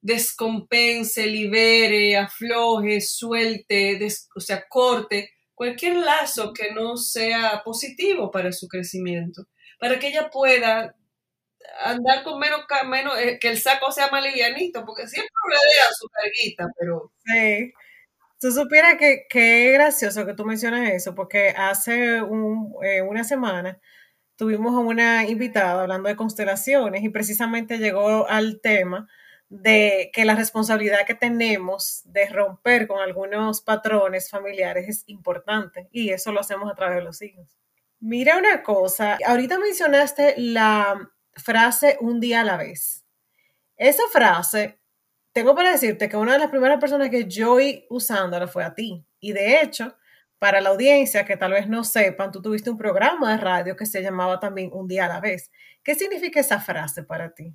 [0.00, 3.98] descompense, libere, afloje, suelte,
[4.34, 9.48] o sea, corte cualquier lazo que no sea positivo para su crecimiento,
[9.80, 10.94] para que ella pueda
[11.84, 15.92] andar con menos, menos eh, que el saco sea más livianito, porque siempre le deja
[15.92, 17.12] su carguita, pero...
[17.24, 17.72] Sí.
[18.38, 23.80] Tú supieras que, que, gracioso que tú mencionas eso, porque hace un, eh, una semana
[24.36, 29.08] tuvimos a una invitada hablando de constelaciones y precisamente llegó al tema
[29.48, 36.10] de que la responsabilidad que tenemos de romper con algunos patrones familiares es importante y
[36.10, 37.56] eso lo hacemos a través de los hijos.
[38.00, 43.04] Mira una cosa, ahorita mencionaste la, frase un día a la vez.
[43.76, 44.78] Esa frase,
[45.32, 48.74] tengo para decirte que una de las primeras personas que yo oí usándola fue a
[48.74, 49.04] ti.
[49.20, 49.96] Y de hecho,
[50.38, 53.86] para la audiencia que tal vez no sepan, tú tuviste un programa de radio que
[53.86, 55.50] se llamaba también Un día a la vez.
[55.82, 57.52] ¿Qué significa esa frase para ti?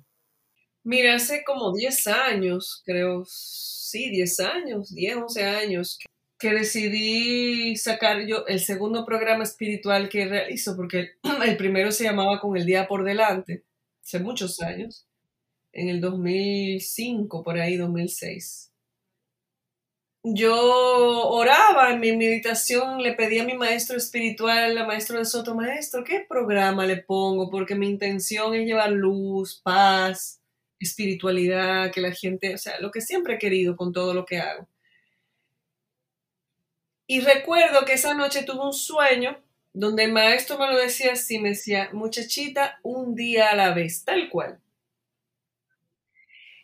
[0.84, 5.98] Mira, hace como 10 años, creo, sí, 10 años, 10, 11 años,
[6.38, 11.12] que decidí sacar yo el segundo programa espiritual que realizo, porque
[11.44, 13.64] el primero se llamaba Con el Día por Delante
[14.02, 15.06] hace muchos años,
[15.72, 18.70] en el 2005, por ahí, 2006.
[20.24, 25.54] Yo oraba en mi meditación, le pedí a mi maestro espiritual, a maestro de Soto,
[25.54, 27.50] maestro, ¿qué programa le pongo?
[27.50, 30.40] Porque mi intención es llevar luz, paz,
[30.78, 34.38] espiritualidad, que la gente, o sea, lo que siempre he querido con todo lo que
[34.38, 34.68] hago.
[37.08, 41.38] Y recuerdo que esa noche tuve un sueño donde el maestro me lo decía así,
[41.38, 44.60] me decía, muchachita, un día a la vez, tal cual.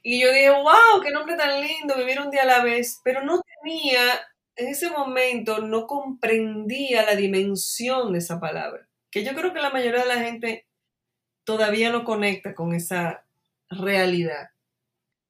[0.02, 3.22] Y yo dije, wow, qué nombre tan lindo, vivir un día a la vez, pero
[3.22, 4.00] no tenía,
[4.56, 9.70] en ese momento no comprendía la dimensión de esa palabra, que yo creo que la
[9.70, 10.66] mayoría de la gente
[11.44, 13.24] todavía no conecta con esa
[13.70, 14.50] realidad.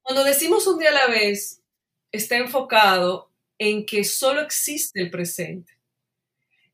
[0.01, 1.61] Cuando decimos un día a la vez,
[2.11, 5.78] está enfocado en que solo existe el presente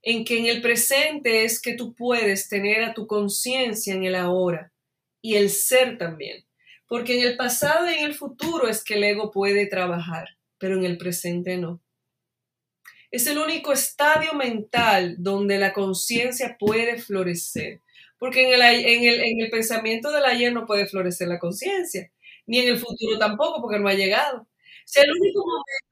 [0.06, 4.16] en que en el presente es que tú puedes tener a tu conciencia en el
[4.16, 4.72] ahora
[5.22, 6.46] y el ser también.
[6.88, 10.78] Porque en el pasado y en el futuro es que el ego puede trabajar, pero
[10.78, 11.82] en el presente no.
[13.12, 17.82] Es el único estadio mental donde la conciencia puede florecer.
[18.18, 22.12] Porque en el, en, el, en el pensamiento del ayer no puede florecer la conciencia.
[22.48, 24.42] ni en el futuro tampoco, porque no ha llegado.
[24.42, 25.85] O el único momento,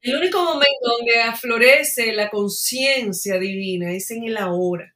[0.00, 4.94] el único momento donde aflorece la conciencia divina es en el ahora.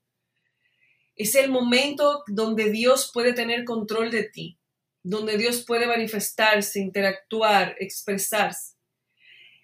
[1.17, 4.59] Es el momento donde Dios puede tener control de ti,
[5.03, 8.77] donde Dios puede manifestarse, interactuar, expresarse.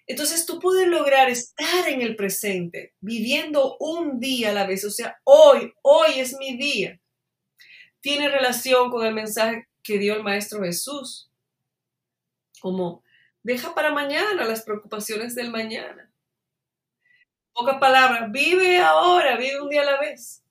[0.09, 4.83] Entonces tú puedes lograr estar en el presente, viviendo un día a la vez.
[4.83, 6.99] O sea, hoy, hoy es mi día.
[8.01, 11.29] Tiene relación con el mensaje que dio el Maestro Jesús.
[12.59, 13.03] Como,
[13.43, 16.11] deja para mañana las preocupaciones del mañana.
[17.53, 20.43] Pocas palabras, vive ahora, vive un día a la vez.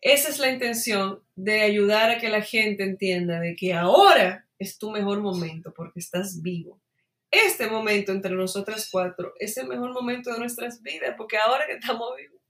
[0.00, 4.78] Esa es la intención de ayudar a que la gente entienda de que ahora es
[4.78, 6.80] tu mejor momento porque estás vivo
[7.30, 11.74] este momento entre nosotras cuatro es el mejor momento de nuestras vidas, porque ahora que
[11.74, 12.40] estamos vivos.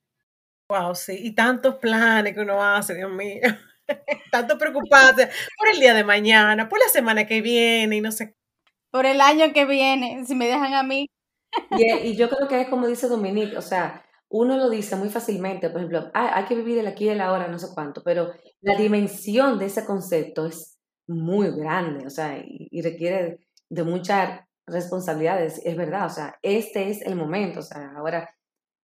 [0.71, 3.41] Wow, sí, y tantos planes que uno hace, Dios mío.
[4.31, 8.35] Tanto preocuparse por el día de mañana, por la semana que viene y no sé.
[8.91, 11.09] Por el año que viene, si me dejan a mí.
[11.71, 15.71] Y, yo creo que es como dice Dominique, o sea, uno lo dice muy fácilmente,
[15.71, 18.77] por ejemplo, hay que vivir el aquí y el ahora, no sé cuánto, pero la
[18.77, 23.39] dimensión de ese concepto es muy grande, o sea, y requiere
[23.71, 28.31] de mucha responsabilidades, es verdad, o sea, este es el momento, o sea, ahora,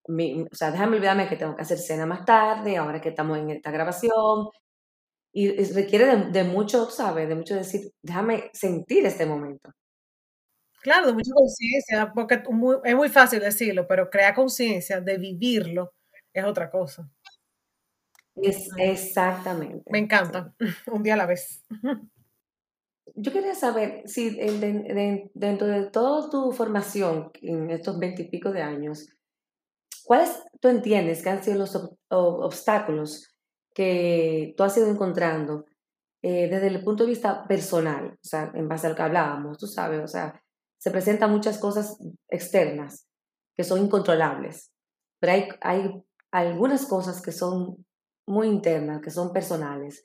[0.08, 3.50] o sea, déjame olvidarme que tengo que hacer cena más tarde, ahora que estamos en
[3.50, 4.48] esta grabación,
[5.36, 7.28] y requiere de, mucho, ¿sabes?
[7.28, 9.70] De mucho decir, déjame sentir este momento.
[10.84, 12.42] Claro, de mucha conciencia, porque
[12.84, 15.94] es muy fácil decirlo, pero crear conciencia de vivirlo
[16.34, 17.10] es otra cosa.
[18.36, 19.82] Es, exactamente.
[19.90, 20.52] Me encanta,
[20.92, 21.64] un día a la vez.
[23.14, 24.28] Yo quería saber si
[25.34, 29.08] dentro de toda tu formación en estos veintipico de años,
[30.04, 31.74] ¿cuáles tú entiendes que han sido los
[32.10, 33.30] obstáculos
[33.74, 35.64] que tú has ido encontrando
[36.22, 38.12] eh, desde el punto de vista personal?
[38.14, 40.43] O sea, en base a lo que hablábamos, tú sabes, o sea,
[40.84, 41.96] se presentan muchas cosas
[42.28, 43.08] externas
[43.56, 44.70] que son incontrolables,
[45.18, 45.48] pero hay,
[46.30, 47.86] hay algunas cosas que son
[48.26, 50.04] muy internas, que son personales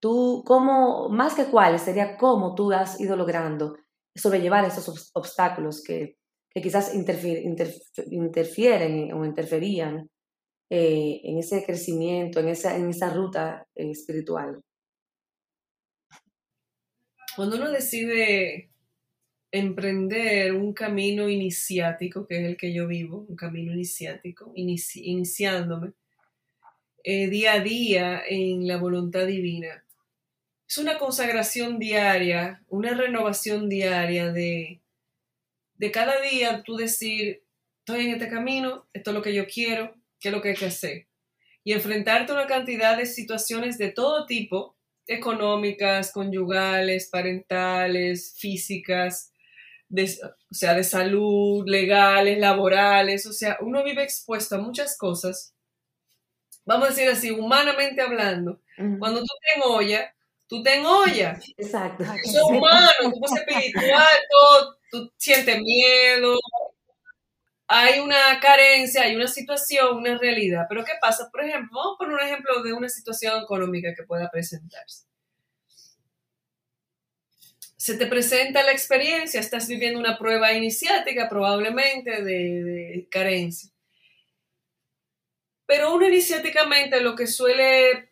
[0.00, 3.76] Tú, ¿cómo, más que cuáles, sería cómo tú has ido logrando
[4.14, 6.16] sobrellevar esos obstáculos que,
[6.52, 10.08] quizás interfieren o interferían
[10.70, 14.62] eh, en ese crecimiento, en esa, en esa ruta eh, espiritual?
[17.34, 18.70] Cuando uno decide
[19.50, 25.92] emprender un camino iniciático, que es el que yo vivo, un camino iniciático, iniciándome
[27.04, 29.84] eh, día a día en la voluntad divina,
[30.68, 34.80] es una consagración diaria, una renovación diaria de,
[35.74, 37.44] de cada día tú decir,
[37.78, 40.56] estoy en este camino, esto es lo que yo quiero, qué es lo que hay
[40.56, 41.06] que hacer.
[41.62, 49.32] Y enfrentarte a una cantidad de situaciones de todo tipo, económicas, conyugales, parentales, físicas,
[49.90, 55.54] o sea, de salud, legales, laborales, o sea, uno vive expuesto a muchas cosas,
[56.64, 58.60] vamos a decir así, humanamente hablando.
[58.98, 60.14] Cuando tú te olla,
[60.48, 61.38] tú te olla.
[61.56, 62.04] Exacto.
[62.04, 66.36] es humano, tú eres espiritual, todo, tú sientes miedo,
[67.68, 70.66] hay una carencia, hay una situación, una realidad.
[70.68, 71.28] Pero ¿qué pasa?
[71.30, 75.06] Por ejemplo, vamos a poner un ejemplo de una situación económica que pueda presentarse.
[77.86, 83.70] Se te presenta la experiencia, estás viviendo una prueba iniciática probablemente de, carencia.
[85.66, 88.10] Pero uno iniciáticamente lo que suele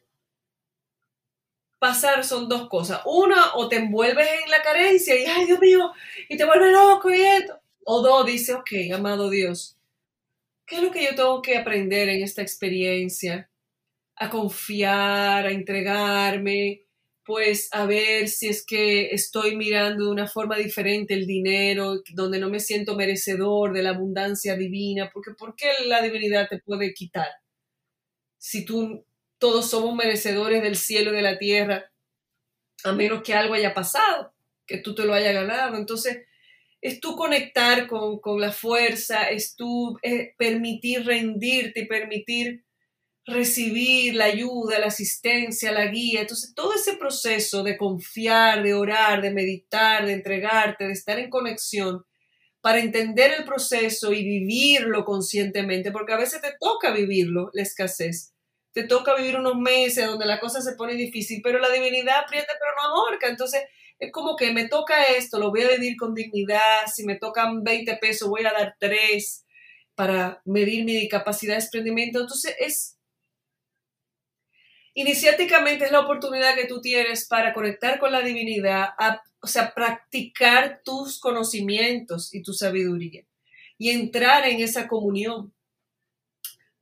[1.80, 3.00] pasar son dos cosas.
[3.04, 5.92] Una, o te envuelves en la carencia y, ay Dios mío,
[6.28, 7.58] y te vuelves loco y esto.
[7.84, 9.76] O dos, dice, ok, amado Dios,
[10.66, 13.50] ¿qué es lo que yo tengo que aprender en esta experiencia?
[14.14, 16.83] A confiar, a entregarme,
[17.24, 22.38] pues a ver si es que estoy mirando de una forma diferente el dinero, donde
[22.38, 26.92] no me siento merecedor de la abundancia divina, porque ¿por qué la divinidad te puede
[26.94, 27.28] quitar?
[28.38, 29.06] Si tú
[29.38, 31.90] todos somos merecedores del cielo y de la tierra,
[32.84, 34.34] a menos que algo haya pasado,
[34.66, 35.76] que tú te lo hayas ganado.
[35.76, 36.26] Entonces,
[36.80, 39.98] es tú conectar con, la fuerza, es tú
[40.36, 42.63] permitir rendirte y permitir
[43.26, 46.22] recibir la ayuda, la asistencia, la guía.
[46.22, 51.30] Entonces, todo ese proceso de confiar, de orar, de meditar, de entregarte, de estar en
[51.30, 52.04] conexión,
[52.60, 58.34] para entender el proceso y vivirlo conscientemente, porque a veces te toca vivirlo, la escasez
[58.74, 62.52] te toca vivir unos meses donde la cosa se pone difícil, pero la divinidad aprieta
[62.58, 63.28] pero no ahorca.
[63.28, 63.62] Entonces,
[64.00, 66.86] es como que me toca esto, lo voy a vivir con dignidad.
[66.92, 69.46] Si me tocan 20 pesos, voy a dar 3
[69.94, 72.20] para medir mi capacidad de desprendimiento.
[72.20, 72.93] Entonces, es,
[74.94, 78.90] iniciáticamente es la oportunidad que tú tienes para conectar con la divinidad,
[79.40, 83.24] o sea, practicar tus conocimientos y tu sabiduría
[83.76, 85.52] y entrar en esa comunión.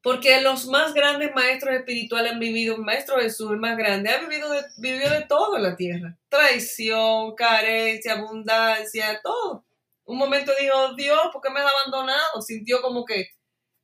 [0.02, 4.20] Porque los más grandes maestros espirituales han vivido, un maestro Jesús, el más grande, ha
[4.20, 6.18] vivido de, vivió de todo en la tierra.
[6.28, 9.64] Traición, carencia, abundancia, todo.
[10.04, 12.42] Un momento dijo, Dios, ¿por qué me has abandonado?
[12.42, 13.28] Sintió como que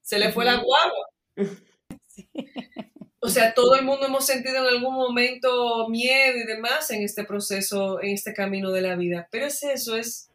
[0.02, 1.06] se le fue la guagua.
[3.28, 7.24] O sea, todo el mundo hemos sentido en algún momento miedo y demás en este
[7.24, 9.28] proceso, en este camino de la vida.
[9.30, 10.30] Pero es eso, es...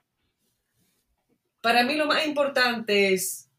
[1.60, 3.50] Para mí lo más importante es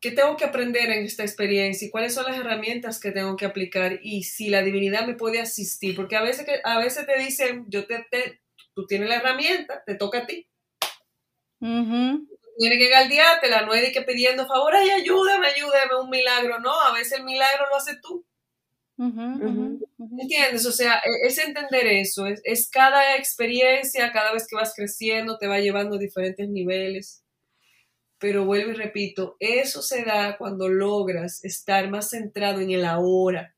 [0.00, 3.46] qué tengo que aprender en esta experiencia y cuáles son las herramientas que tengo que
[3.46, 5.94] aplicar y si la divinidad me puede asistir.
[5.94, 8.04] Porque a veces, a veces te dicen, yo te,
[8.74, 10.48] tú tienes la herramienta, te toca a ti.
[12.58, 16.58] Tienes que galdeártela, no es que pidiendo favor, ay, ayúdame, ayúdame, un milagro.
[16.58, 18.26] No, a veces el milagro lo hace tú.
[18.98, 20.66] ¿Entiendes?
[20.66, 25.38] O sea, e, es entender eso, es, es, cada experiencia, cada vez que vas creciendo,
[25.38, 27.22] te va llevando a diferentes niveles.
[28.18, 33.54] Pero vuelvo y repito, eso se da cuando logras estar más centrado en el ahora,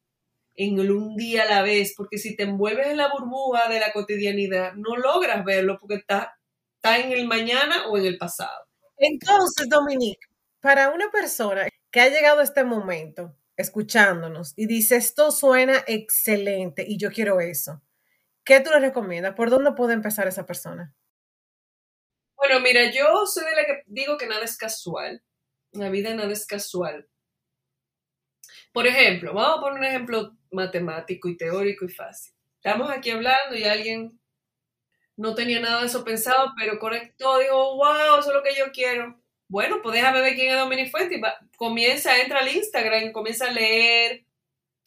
[0.54, 3.80] en el un día a la vez, porque si te envuelves en la burbuja de
[3.80, 6.34] la cotidianidad, no logras verlo porque está,
[6.76, 8.69] está en el mañana o en el pasado.
[9.00, 10.26] Entonces, Dominique,
[10.60, 16.84] para una persona que ha llegado a este momento escuchándonos y dice, esto suena excelente
[16.86, 17.82] y yo quiero eso,
[18.44, 19.34] ¿qué tú le recomiendas?
[19.34, 20.94] ¿Por dónde puede empezar esa persona?
[22.36, 25.22] Bueno, mira, yo soy de la que digo que nada es casual.
[25.72, 27.08] La vida nada es casual.
[28.72, 32.34] Por ejemplo, vamos a poner un ejemplo matemático y teórico y fácil.
[32.56, 34.19] Estamos aquí hablando y alguien
[35.20, 38.72] no tenía nada de eso pensado, pero conectó, dijo, wow, eso es lo que yo
[38.72, 39.20] quiero.
[39.48, 41.16] Bueno, pues déjame ver quién es Dominic Fuente.
[41.16, 41.20] Y
[41.56, 44.24] comienza, entra al Instagram, comienza a leer,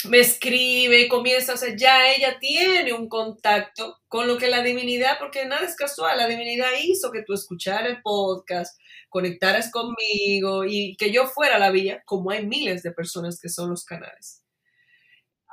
[0.10, 5.20] me escribe, comienza, o sea, ya ella tiene un contacto con lo que la divinidad,
[5.20, 8.80] porque nada es casual, la divinidad hizo que tú escucharas el podcast,
[9.10, 13.50] conectaras conmigo y que yo fuera a la vía, como hay miles de personas que
[13.50, 14.43] son los canales.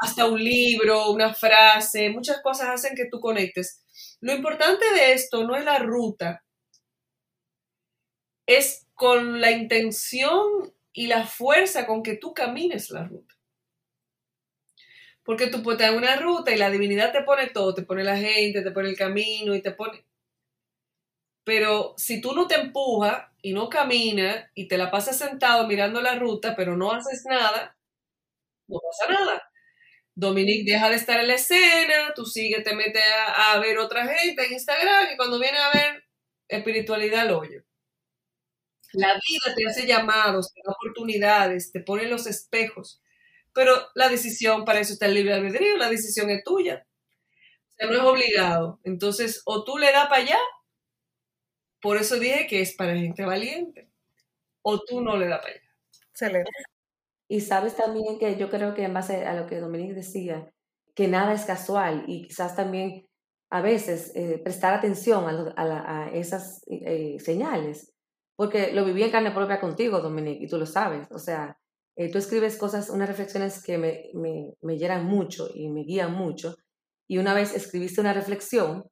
[0.01, 3.85] Hasta un libro, una frase, muchas cosas hacen que tú conectes.
[4.21, 6.43] Lo importante de esto no es la ruta,
[8.47, 13.35] es con la intención y la fuerza con que tú camines la ruta.
[15.25, 18.61] Porque tú puedes una ruta y la divinidad te pone todo, te pone la gente,
[18.63, 20.05] te pone el camino y te pone...
[21.45, 26.01] Pero si tú no te empujas y no caminas y te la pasas sentado mirando
[26.01, 27.77] la ruta, pero no haces nada,
[28.69, 29.50] no pasa nada.
[30.21, 33.03] Dominique deja de estar en la escena, tú sigues, te metes
[33.37, 36.05] a, ver otra gente en Instagram y cuando viene a ver
[36.47, 37.65] espiritualidad al hoyo.
[38.93, 43.03] La vida te hace llamados, te da oportunidades, te pone los espejos,
[43.55, 46.87] pero la decisión, para eso está el libre albedrío, la decisión es tuya.
[47.71, 48.79] O sea, no es obligado.
[48.85, 50.39] Entonces, o tú le das para allá,
[51.81, 53.89] por eso dije que es para gente valiente,
[54.61, 55.63] o tú no le das para allá.
[56.11, 56.51] Excelente.
[57.31, 60.53] Y sabes también que yo creo que en base a lo que Dominique decía,
[60.97, 63.07] que nada es casual y quizás también
[63.53, 67.95] a veces eh, prestar atención a, esas eh, señales,
[68.35, 71.07] porque lo viví en carne propia contigo, Dominique, y tú lo sabes.
[71.13, 71.57] O sea,
[71.97, 76.13] eh, tú escribes cosas, unas reflexiones que me, me, me llenan mucho y me guían
[76.13, 76.57] mucho.
[77.09, 78.91] Y una vez escribiste una reflexión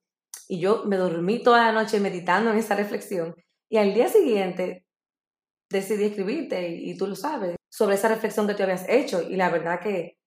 [0.49, 3.35] y yo me dormí toda la noche meditando en esa reflexión
[3.69, 4.85] y al día siguiente
[5.71, 9.23] decidí escribirte y, tú lo sabes, sobre esa reflexión que te habías hecho.
[9.23, 10.19] Y la verdad que,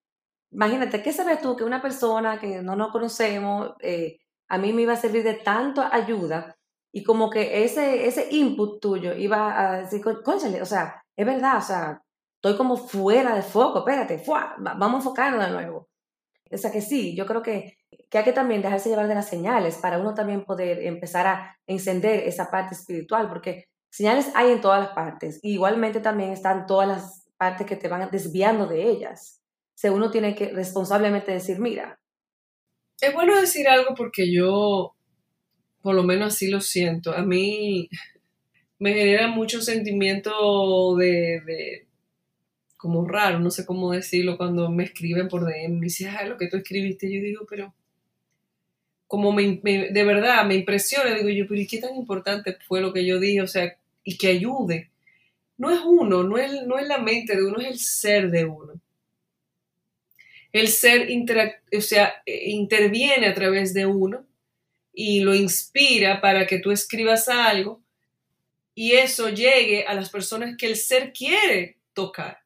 [0.52, 4.20] imagínate, ¿qué sabes tú que una persona que no nos conocemos, eh,
[4.50, 6.58] a mí me iba a servir de tanto ayuda
[6.92, 11.58] y como que ese, ese input tuyo iba a decir, conchale, o sea, es verdad,
[11.58, 12.02] o sea,
[12.36, 14.22] estoy como fuera de foco, espérate,
[14.58, 15.90] vamos a enfocarnos de nuevo.
[16.52, 17.78] O sea que sí, yo creo que,
[18.10, 21.58] que hay que también dejarse llevar de las señales para uno también poder empezar a
[21.66, 25.40] encender esa parte espiritual, porque Señales hay en todas las partes.
[25.44, 29.42] igualmente también están todas las partes que te van desviando de ellas.
[29.84, 32.00] O uno tiene que responsablemente decir, mira.
[33.02, 34.94] Es bueno decir algo porque yo,
[35.82, 37.12] por lo menos así lo siento.
[37.12, 37.90] A mí
[38.78, 41.88] me genera mucho sentimiento de,
[42.78, 46.38] como raro, no sé cómo decirlo, cuando me escriben por DM, me dicen, ah, lo
[46.38, 47.74] que tú escribiste, yo digo, pero
[49.08, 52.94] como me, de verdad me impresiona, digo yo, pero ¿y qué tan importante fue lo
[52.94, 53.42] que yo dije?
[53.42, 54.91] O sea, y que ayude.
[55.62, 58.46] No es uno, no es, no es la mente de uno, es el ser de
[58.46, 58.82] uno.
[60.52, 61.08] El ser
[61.78, 64.26] o sea, eh, interviene a través de uno
[64.92, 67.80] y lo inspira para que tú escribas algo
[68.74, 72.40] y eso llegue a las personas que el ser quiere tocar.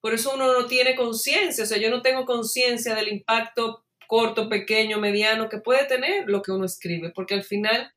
[0.00, 4.48] Por eso uno no tiene conciencia, o sea, yo no tengo conciencia del impacto corto,
[4.48, 7.92] pequeño, mediano que puede tener lo que uno escribe, porque al final,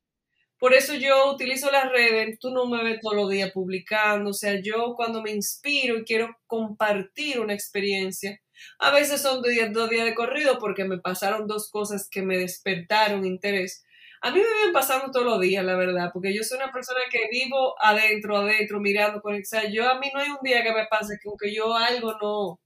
[0.60, 4.34] por eso yo utilizo las redes, tú no me ves todos los días publicando, o
[4.34, 8.40] sea, yo cuando me inspiro y quiero compartir una experiencia,
[8.80, 13.26] a veces son dos días, de corrido porque me pasaron dos cosas que me despertaron
[13.26, 13.86] interés,
[14.22, 17.00] a mí me vienen pasando todos los días, la verdad, porque yo soy una persona
[17.10, 19.36] que vivo adentro, adentro, mirando con...
[19.36, 21.74] O sea, yo a mí no hay un día que me pase que aunque yo
[21.74, 22.60] algo no,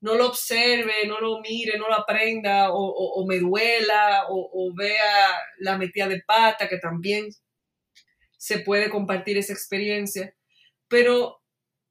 [0.00, 5.76] no lo observe, no lo mire, no lo aprenda, o, me duela, o, vea la
[5.76, 7.28] metida de pata, que también
[8.36, 10.34] se puede compartir esa experiencia.
[10.88, 11.42] Pero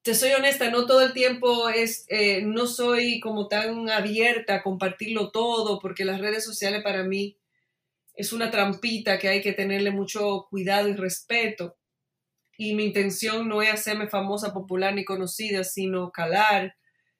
[0.01, 4.63] te soy honesta, no todo el tiempo es, eh, no soy como tan abierta a
[4.63, 7.37] compartirlo todo, porque las redes sociales para mí
[8.15, 11.77] es una trampita que hay que tenerle mucho cuidado y respeto.
[12.57, 16.75] Y mi intención no es hacerme famosa, popular ni conocida, sino calar,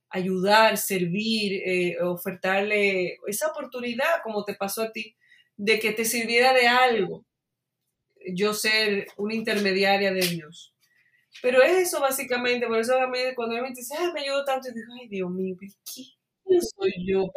[0.09, 5.15] ayudar, servir, eh, ofertarle esa oportunidad, como te pasó a ti,
[5.57, 7.25] de que te sirviera de algo.
[8.33, 10.73] Yo ser una intermediaria de Dios.
[11.41, 12.95] Pero es eso básicamente, por eso
[13.35, 17.27] cuando me dice, ay, me ayudó tanto, y digo, ay, Dios mío, ¿quién soy yo?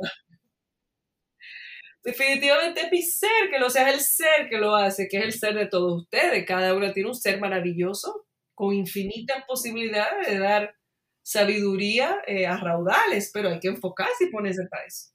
[2.02, 5.24] definitivamente es mi ser que lo sea, es el ser que lo hace, que es
[5.24, 6.44] el ser de todos ustedes.
[6.46, 10.74] Cada uno tiene un ser maravilloso con infinitas posibilidades de dar
[11.22, 15.10] sabiduría eh, a raudales, pero hay que enfocarse y ponerse para eso.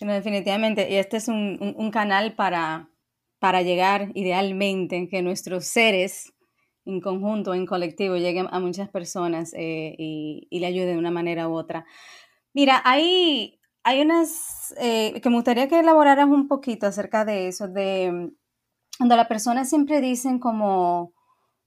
[0.00, 2.90] definitivamente, y este es un, canal para,
[3.38, 6.32] para llegar idealmente, que nuestros seres
[6.84, 11.10] en conjunto, en colectivo, lleguen a muchas personas eh, y, y le ayuden de una
[11.10, 11.84] manera u otra.
[12.54, 17.68] Mira, hay, hay unas eh, que me gustaría que elaboraras un poquito acerca de eso,
[17.68, 18.32] de
[18.98, 21.14] cuando las personas siempre dicen como,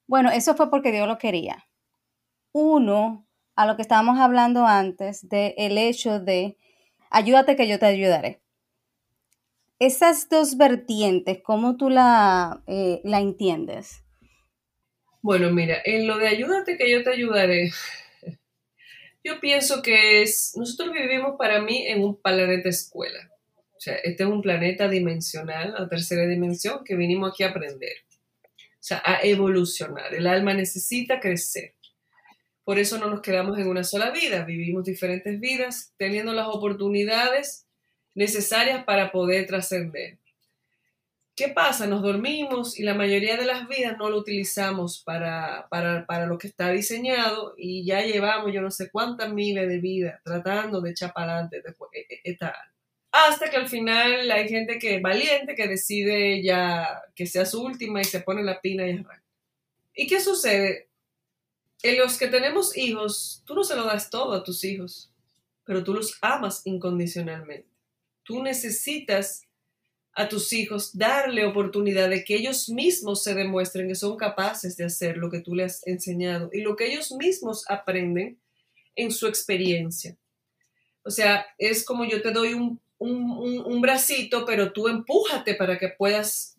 [0.08, 1.66] bueno, eso fue porque Dios lo quería.
[2.54, 6.58] Uno, a lo que estábamos hablando antes, de el hecho de
[7.10, 8.42] ayúdate que yo te ayudaré.
[9.80, 14.04] Esas dos vertientes, ¿cómo tú la, eh, la entiendes?
[15.22, 17.72] Bueno, mira, en lo de ayúdate que yo te ayudaré,
[19.24, 23.30] yo pienso que es, nosotros vivimos para mí en un planeta escuela.
[23.76, 27.94] O sea, este es un planeta dimensional, la tercera dimensión, que vinimos aquí a aprender.
[28.54, 30.14] O sea, a evolucionar.
[30.14, 31.76] El alma necesita crecer.
[32.72, 37.68] Por eso no nos quedamos en una sola vida, vivimos diferentes vidas, teniendo las oportunidades
[38.16, 40.20] necesarias para poder trascender.
[41.36, 41.86] ¿Qué pasa?
[41.86, 46.48] Nos dormimos y la mayoría de las vidas no lo utilizamos para, para, lo que
[46.48, 51.12] está diseñado y ya llevamos yo no sé cuántas miles de vidas tratando de echar
[51.12, 51.62] para adelante
[51.92, 52.38] e, e,
[53.12, 58.00] hasta que al final hay gente que valiente, que decide ya que sea su última
[58.00, 59.26] y se pone la pina y arranca.
[59.94, 60.91] ¿Y qué sucede?
[61.84, 65.12] En los que tenemos hijos, tú no se lo das todo a tus hijos,
[65.66, 67.68] pero tú los amas incondicionalmente.
[68.24, 69.48] Tú necesitas
[70.14, 74.84] a tus hijos, darle oportunidad de que ellos mismos se demuestren que son capaces de
[74.84, 78.38] hacer lo que tú les has enseñado y lo que ellos mismos aprenden
[78.96, 80.18] en su experiencia.
[81.04, 85.90] O sea, es como yo te doy un, un, bracito, pero tú empújate para que
[85.90, 86.56] puedas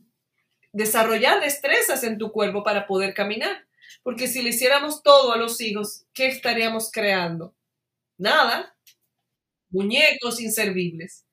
[0.72, 3.66] desarrollar destrezas en tu cuerpo para poder caminar.
[4.02, 7.54] Porque si le hiciéramos todo a los hijos, ¿qué estaríamos creando?
[8.18, 8.74] Nada.
[9.70, 11.24] Muñecos inservibles.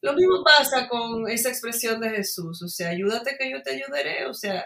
[0.00, 4.26] Lo mismo pasa con esa expresión de Jesús, o sea, ayúdate que yo te ayudaré,
[4.26, 4.64] o sea,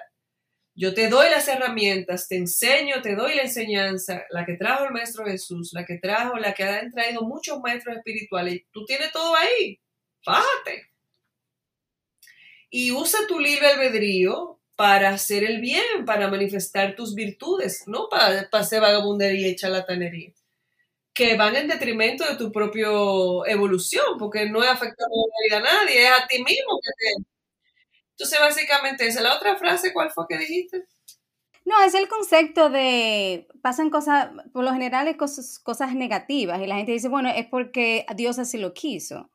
[0.75, 4.93] yo te doy las herramientas, te enseño, te doy la enseñanza, la que trajo el
[4.93, 9.35] Maestro Jesús, la que trajo, la que han traído muchos maestros espirituales, tú tienes todo
[9.37, 9.81] ahí,
[10.25, 10.89] fájate.
[12.71, 18.49] Y usa tu libre albedrío para hacer el bien, para manifestar tus virtudes, no para,
[18.51, 20.33] para hacer vagabundería y charlatanería
[21.15, 22.89] que van en detrimento de tu propia
[23.47, 25.15] evolución, porque no es afectando
[25.55, 27.27] a nadie, es a ti mismo que te...
[28.13, 30.87] Entonces, básicamente, esa la otra frase, ¿cuál fue que dijiste?
[31.65, 36.67] No, es el concepto de, pasan cosas, por lo general es cosas, cosas negativas y
[36.67, 39.31] la gente dice, bueno, es porque Dios así lo quiso.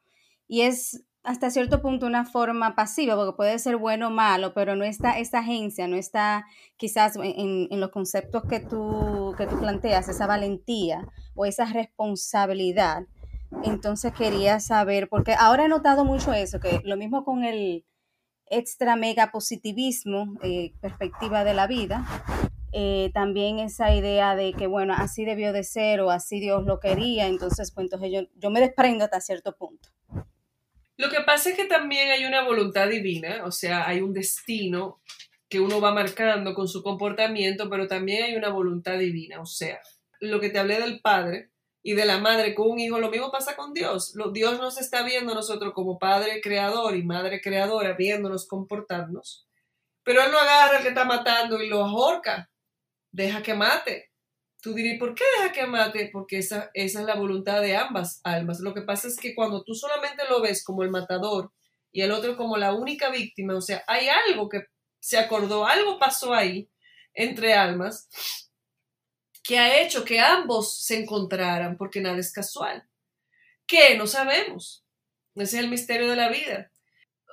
[0.47, 4.78] Y es hasta cierto punto una forma pasiva, porque puede ser bueno o malo, pero
[4.78, 6.45] no está esa agencia, no está
[6.78, 11.05] quizás en, los conceptos que tú, que tú planteas, esa valentía
[11.36, 13.07] o esa responsabilidad.
[13.65, 17.84] Entonces quería saber, porque ahora he notado mucho eso, que lo mismo con el
[18.49, 22.05] extra mega positivismo, eh, perspectiva de la vida,
[22.71, 26.80] eh, también esa idea de que, bueno, así debió de ser o así Dios lo
[26.80, 29.89] quería, entonces, pues entonces yo, yo me desprendo hasta cierto punto.
[30.98, 35.00] Lo que pasa es que también hay una voluntad divina, o sea, hay un destino
[35.48, 39.80] que uno va marcando con su comportamiento, pero también hay una voluntad divina, o sea,
[40.20, 41.52] lo que te hablé del padre
[41.84, 44.14] y de la madre con un hijo, lo mismo pasa con Dios.
[44.34, 49.48] Dios nos está viendo nosotros como padre creador y madre creadora, viéndonos comportarnos.
[50.04, 52.50] Pero Él no agarra al que está matando y lo ahorca.
[53.12, 54.12] Deja que mate.
[54.62, 56.10] Tú dirías, ¿por qué deja que mate?
[56.12, 58.60] Porque esa, esa es la voluntad de ambas almas.
[58.60, 61.51] Lo que pasa es que cuando tú solamente lo ves como el matador
[61.91, 64.64] y el otro como la única víctima, o sea, hay algo que
[64.99, 66.70] se acordó, algo pasó ahí
[67.14, 68.10] entre almas
[69.43, 72.86] que ha hecho que ambos se encontraran, porque nada es casual.
[73.66, 73.97] ¿Qué?
[73.97, 74.84] No sabemos.
[75.36, 76.70] Ese es el misterio de la vida.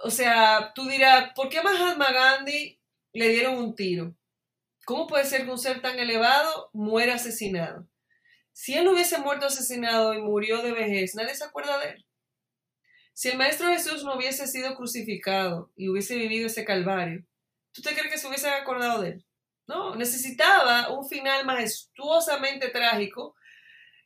[0.05, 2.79] O sea, tú dirás, ¿por qué a Mahatma Gandhi
[3.15, 4.15] le dieron un tiro?
[4.85, 7.87] ¿Cómo puede ser que un ser tan elevado muera asesinado?
[8.53, 12.07] Si él hubiese muerto asesinado y murió de vejez, nadie se acuerda de él.
[13.13, 17.25] Si el Maestro Jesús no hubiese sido crucificado y hubiese vivido ese calvario,
[17.73, 19.27] ¿tú te crees que se hubiese acordado de él?
[19.67, 23.35] No, necesitaba un final majestuosamente trágico,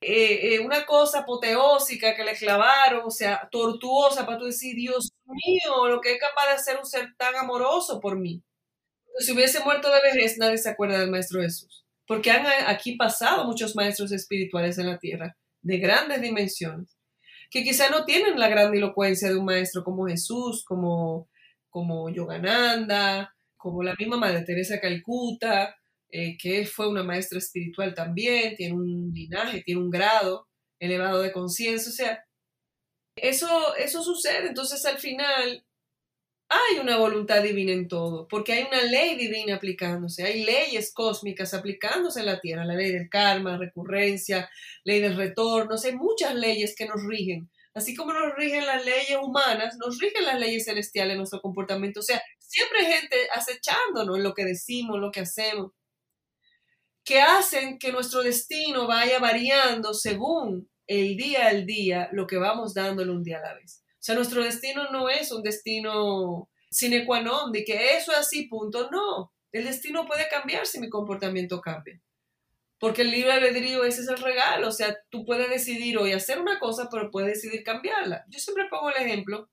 [0.01, 5.12] eh, eh, una cosa apoteósica que le clavaron, o sea, tortuosa para tú decir, Dios
[5.24, 8.43] mío, lo que es capaz de hacer un ser tan amoroso por mí.
[9.19, 13.45] Si hubiese muerto de vejez, nadie se acuerda del Maestro Jesús, porque han aquí pasado
[13.45, 16.97] muchos maestros espirituales en la tierra, de grandes dimensiones,
[17.51, 21.29] que quizá no tienen la gran elocuencia de un maestro como Jesús, como,
[21.69, 25.77] como Yogananda, como la misma Madre Teresa Calcuta,
[26.11, 30.47] eh, que fue una maestra espiritual también, tiene un linaje, tiene un grado
[30.79, 32.25] elevado de conciencia, o sea,
[33.17, 35.65] eso, eso sucede, entonces al final
[36.49, 41.53] hay una voluntad divina en todo, porque hay una ley divina aplicándose, hay leyes cósmicas
[41.53, 44.49] aplicándose en la Tierra, la ley del karma, recurrencia,
[44.84, 47.51] ley del retorno, hay muchas leyes que nos rigen.
[47.74, 52.01] Así como nos rigen las leyes humanas, nos rigen las leyes celestiales en nuestro comportamiento.
[52.01, 55.72] O sea, siempre hay gente acechándonos en lo que decimos, lo que hacemos,
[57.05, 62.74] que hacen que nuestro destino vaya variando según el día al día, lo que vamos
[62.74, 63.84] dándole un día a la vez.
[64.09, 68.49] Sea, nuestro destino no es un destino sine qua non, de que eso es así,
[68.49, 68.89] punto.
[68.91, 72.01] No, el destino puede cambiar si mi comportamiento cambia.
[72.79, 74.69] Porque el libre albedrío ese es el regalo.
[74.69, 78.25] O sea, tú puedes decidir hoy hacer una cosa, pero puedes decidir cambiarla.
[78.31, 79.51] Yo siempre pongo el ejemplo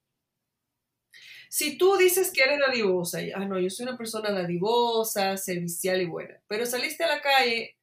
[1.49, 6.01] si tú dices que eres dadivosa, y, ah, no, yo soy una persona dadivosa, servicial
[6.01, 7.74] y buena, pero saliste a la calle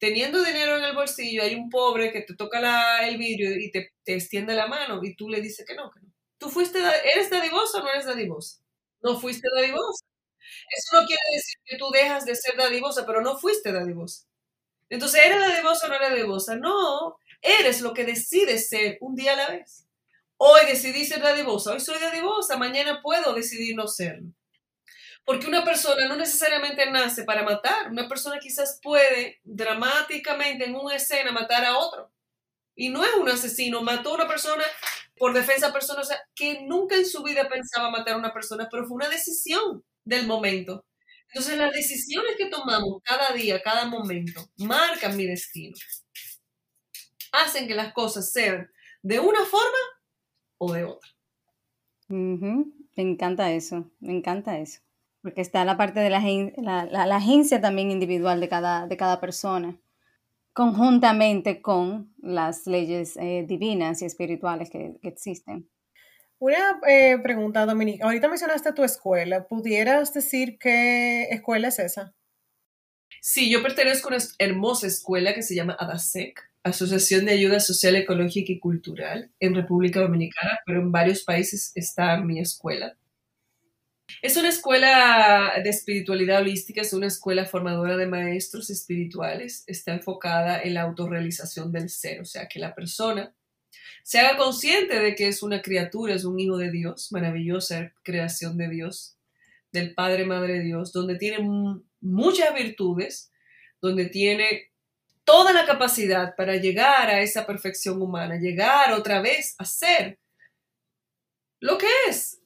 [0.00, 3.92] teniendo dinero en el bolsillo, hay un pobre que te toca el vidrio y te,
[4.02, 6.12] te, extiende la mano y tú le dices que no, que no.
[6.38, 6.78] ¿Tú fuiste,
[7.14, 8.60] eres dadivosa o no eres dadivosa?
[9.02, 10.04] No fuiste dadivosa.
[10.76, 14.26] Eso no quiere decir que tú dejas de ser dadivosa, pero no fuiste dadivosa.
[14.88, 16.56] Entonces, ¿eres dadivosa o no eres dadivosa?
[16.56, 19.86] No, eres lo que decides ser un día a la vez.
[20.38, 24.32] Hoy decidí ser dadivosa, hoy soy dadivosa, mañana puedo decidir no serlo.
[25.24, 30.96] Porque una persona no necesariamente nace para matar, una persona quizás puede dramáticamente en una
[30.96, 32.12] escena matar a otro.
[32.74, 34.64] Y no es un asesino, mató a una persona
[35.16, 38.68] por defensa personal, o sea, que nunca en su vida pensaba matar a una persona,
[38.70, 40.86] pero fue una decisión del momento.
[41.28, 45.76] Entonces las decisiones que tomamos cada día, cada momento, marcan mi destino.
[47.32, 48.68] Hacen que las cosas sean
[49.02, 49.78] de una forma
[50.58, 51.10] o de otra.
[52.08, 54.80] Me encanta eso, me encanta eso.
[55.22, 59.76] Porque está la parte de la, la, agencia también individual de cada, de cada persona,
[60.52, 65.68] conjuntamente con las leyes eh, divinas y espirituales que, existen.
[66.38, 68.02] Una eh, pregunta, Dominique.
[68.02, 69.46] Ahorita mencionaste tu escuela.
[69.46, 72.14] ¿Pudieras decir qué escuela es esa?
[73.20, 77.96] Sí, yo pertenezco a una hermosa escuela que se llama ADASEC, Asociación de Ayuda Social,
[77.96, 82.96] Ecológica y Cultural en República Dominicana, pero en varios países está mi escuela.
[84.22, 90.62] Es una escuela de espiritualidad holística, es una escuela formadora de maestros espirituales, está enfocada
[90.62, 93.34] en la autorrealización del ser, o sea, que la persona
[94.02, 98.56] se haga consciente de que es una criatura, es un hijo de Dios, maravillosa creación
[98.56, 99.16] de Dios,
[99.72, 101.38] del Padre, Madre Dios, donde tiene
[102.00, 103.30] muchas virtudes,
[103.80, 104.70] donde tiene
[105.24, 110.18] toda la capacidad para llegar a esa perfección humana, llegar otra vez a ser
[111.60, 112.39] lo que es,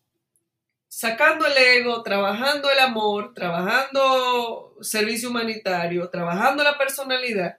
[0.96, 7.58] sacando el ego, trabajando el amor, trabajando servicio humanitario, trabajando la personalidad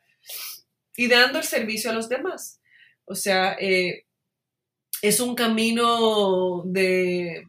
[0.95, 2.61] y dando el servicio a los demás.
[3.03, 4.05] O sea, eh,
[5.01, 7.45] es un camino de,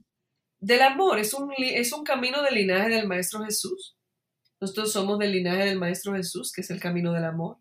[0.59, 3.97] del amor, es un, es un camino del linaje del Maestro Jesús.
[4.61, 7.59] Nosotros somos del linaje del Maestro Jesús, que es el camino del amor.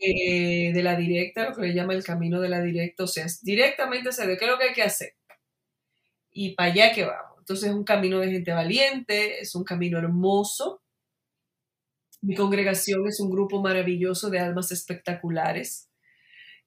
[0.00, 3.26] Eh, de la directa, lo que le llama el camino de la directa, o sea,
[3.42, 5.14] directamente se ve qué es lo que hay que hacer.
[6.32, 7.38] Y para allá que vamos.
[7.38, 10.80] Entonces es un camino de gente valiente, es un camino hermoso,
[12.22, 15.88] Mi congregación es un grupo maravilloso de almas espectaculares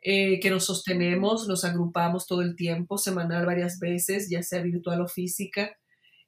[0.07, 5.01] eh, que nos sostenemos, nos agrupamos todo el tiempo, semanal varias veces, ya sea virtual
[5.01, 5.77] o física.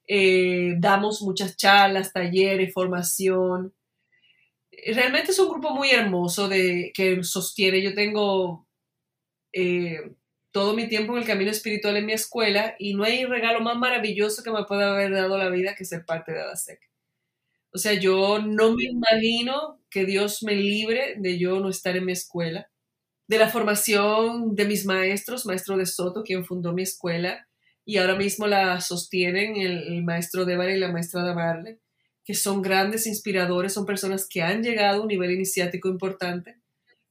[0.07, 3.73] Eh, damos muchas charlas, talleres, formación.
[4.95, 7.83] Realmente es un grupo muy hermoso de, que sostiene.
[7.83, 8.67] Yo tengo
[9.53, 10.15] eh,
[10.57, 13.77] todo mi tiempo en el camino espiritual en mi escuela y no hay regalo más
[13.77, 16.79] maravilloso que me pueda haber dado la vida que ser parte de ADASEC.
[17.71, 22.05] O sea, yo no me imagino que Dios me libre de yo no estar en
[22.05, 22.71] mi escuela,
[23.27, 27.47] de la formación de mis maestros, maestro de Soto, quien fundó mi escuela,
[27.85, 31.81] y ahora mismo la sostienen el, maestro Débora y la maestra Damarle,
[32.25, 36.57] que son grandes inspiradores, son personas que han llegado a un nivel iniciático importante,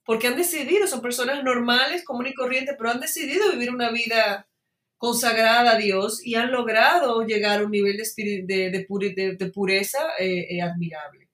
[0.07, 4.49] porque han decidido, son personas normales, comunes y corrientes, pero han decidido vivir una vida
[4.99, 10.63] consagrada a Dios y han logrado llegar a un nivel de, de, pureza eh, eh,
[10.63, 11.29] admirable.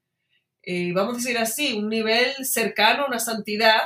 [0.63, 3.81] Eh, vamos a decir así, un nivel cercano a una santidad.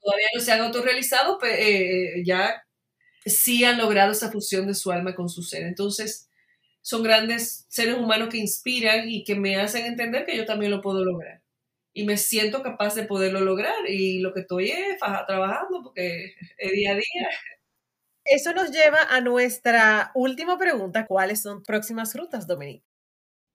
[0.00, 1.54] Todavía no se han autorrealizado, pero
[2.24, 2.64] ya
[3.26, 5.64] sí han logrado esa fusión de su alma con su ser.
[5.64, 6.28] Entonces,
[6.80, 10.80] son grandes seres humanos que inspiran y que me hacen entender que yo también lo
[10.80, 11.41] puedo lograr.
[11.94, 13.74] Y me siento capaz de poderlo lograr.
[13.88, 17.28] Y lo que estoy es trabajando porque es día a día.
[18.24, 21.06] Eso nos lleva a nuestra última pregunta.
[21.06, 22.84] ¿Cuáles son próximas rutas, Dominique?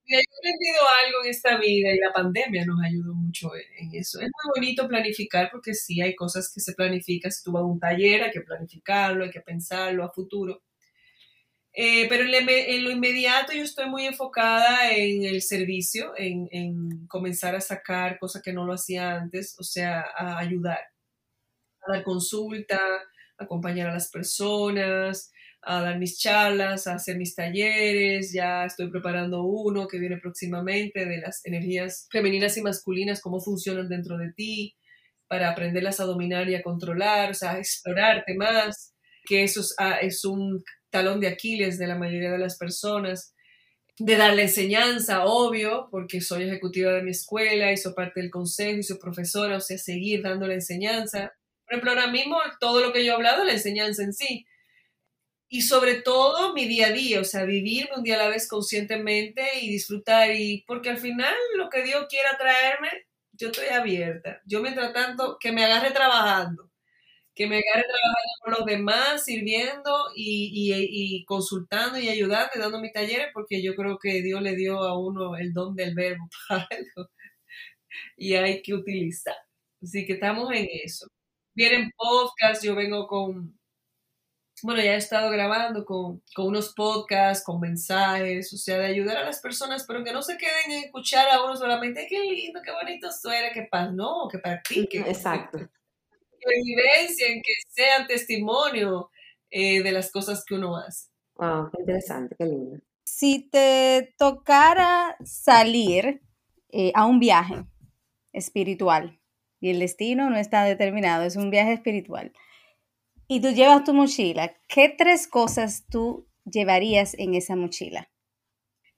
[0.05, 4.19] Yo he aprendido algo en esta vida y la pandemia nos ayudó mucho en eso.
[4.21, 7.31] Es muy bonito planificar porque sí hay cosas que se planifican.
[7.31, 10.63] Si tú vas a un taller hay que planificarlo, hay que pensarlo a futuro.
[11.79, 17.55] Eh, pero en, lo inmediato yo estoy muy enfocada en el servicio, en, en comenzar
[17.55, 20.79] a sacar cosas que no lo hacía antes, o sea, a ayudar,
[21.81, 22.79] a dar consulta,
[23.37, 29.43] acompañar a las personas, a dar mis charlas, a hacer mis talleres, ya estoy preparando
[29.43, 34.75] uno que viene próximamente de las energías femeninas y masculinas, cómo funcionan dentro de ti,
[35.27, 39.75] para aprenderlas a dominar y a controlar, o sea, a explorarte más, que eso es,
[39.77, 43.33] ah, es un talón de Aquiles de la mayoría de las personas,
[43.99, 48.29] de dar la enseñanza, obvio, porque soy ejecutiva de mi escuela y soy parte del
[48.29, 51.33] consejo y soy profesora, o sea, seguir dando la enseñanza,
[51.67, 54.47] por ejemplo, ahora mismo todo lo que yo he hablado, la enseñanza en sí.
[55.49, 58.47] Y sobre todo mi día a día, o sea, vivirme un día a la vez
[58.47, 60.31] conscientemente y disfrutar.
[60.33, 62.89] Y porque al final lo que Dios quiera traerme,
[63.33, 64.41] yo estoy abierta.
[64.45, 66.71] Yo mientras tanto, que me agarre trabajando,
[67.37, 70.73] que me agarre trabajando con los demás, sirviendo y,
[71.19, 74.79] y, consultando y ayudando y dando mis talleres, porque yo creo que Dios le dio
[74.83, 77.09] a uno el don del verbo para algo
[78.17, 79.35] y hay que utilizar.
[79.81, 81.07] Así que estamos en eso
[81.57, 83.59] vienen podcasts, yo vengo con,
[84.61, 89.25] bueno, ya he estado grabando con, unos podcasts, con mensajes, o sea, de ayudar a
[89.25, 92.71] las personas, pero que no se queden en escuchar a uno solamente, qué lindo, qué
[92.71, 95.07] bonito suena, que paz, no, que practiquen.
[95.07, 95.67] Exacto.
[96.39, 99.09] Que vivencien, que sean testimonio
[99.49, 101.07] eh, de las cosas que uno hace.
[101.35, 102.77] Wow, qué interesante, qué lindo.
[103.03, 106.21] Si te tocara salir
[106.69, 107.65] eh, a un viaje
[108.33, 109.19] espiritual,
[109.59, 112.31] y el destino no está determinado, es un viaje espiritual.
[113.27, 118.09] Y tú llevas tu mochila, ¿qué tres cosas tú llevarías en esa mochila?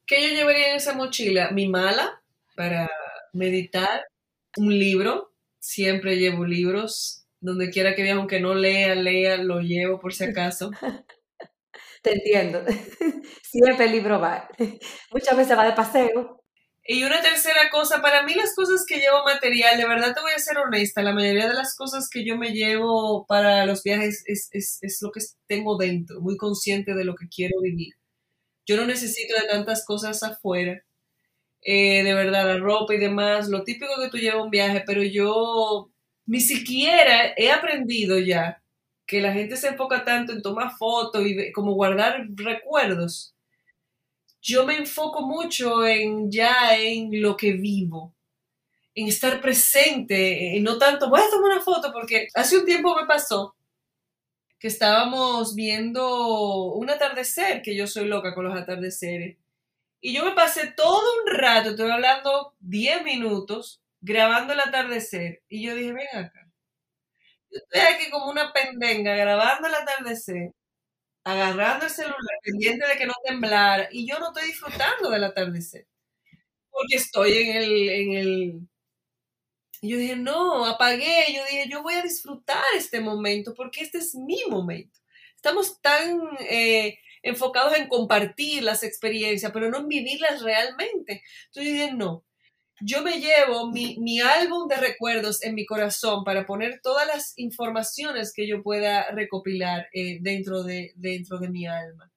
[0.06, 1.52] ¿Qué yo llevaría en esa mochila?
[1.52, 2.22] Mi mala
[2.56, 2.90] para
[3.34, 4.04] meditar,
[4.58, 10.00] un libro, siempre llevo libros, donde quiera que viaje, aunque no lea, lea, lo llevo
[10.00, 10.72] por si acaso.
[12.04, 12.64] Te entiendo.
[13.44, 14.50] Siempre el libro va.
[15.12, 16.40] Muchas veces va de paseo
[16.92, 20.32] y una tercera cosa, para mí las cosas que llevo material, de verdad te voy
[20.36, 24.24] a ser honesta, la mayoría de las cosas que yo me llevo para los viajes
[24.26, 27.94] es, es, es lo que tengo dentro, muy consciente de lo que quiero vivir.
[28.66, 30.84] Yo no necesito de tantas cosas afuera,
[31.62, 35.04] eh, de verdad, la ropa y demás, lo típico que tú llevas un viaje, pero
[35.04, 35.92] yo
[36.30, 38.62] ni siquiera he aprendido ya
[39.08, 43.34] que la gente se enfoca tanto en tomar fotos y como guardar recuerdos.
[44.40, 48.14] Yo me enfoco mucho en ya en lo que vivo,
[48.94, 52.96] en estar presente, y no tanto, voy a tomar una foto, porque hace un tiempo
[52.96, 53.56] me pasó
[54.60, 59.36] que estábamos viendo un atardecer, que yo soy loca con los atardeceres,
[60.00, 65.66] y yo me pasé todo un rato, estoy hablando 10 minutos, grabando el atardecer, y
[65.66, 66.52] yo dije, ven acá,
[67.52, 70.54] yo estoy aquí como una pendenga grabando el atardecer,
[71.26, 75.88] agarrando el celular, pendiente de que no temblara, y yo no estoy disfrutando del atardecer,
[76.72, 78.70] porque estoy en el, en el...
[79.82, 84.14] Yo dije, no, apagué, yo dije, yo voy a disfrutar este momento, porque este es
[84.16, 85.00] mi momento.
[85.36, 91.24] Estamos tan eh, enfocados en compartir las experiencias, pero no en vivirlas realmente.
[91.48, 92.26] Entonces dije, no,
[92.82, 97.34] yo me llevo mi, mi, álbum de recuerdos en mi corazón para poner todas las
[97.38, 102.12] informaciones que yo pueda recopilar eh, dentro, de, dentro de mi alma.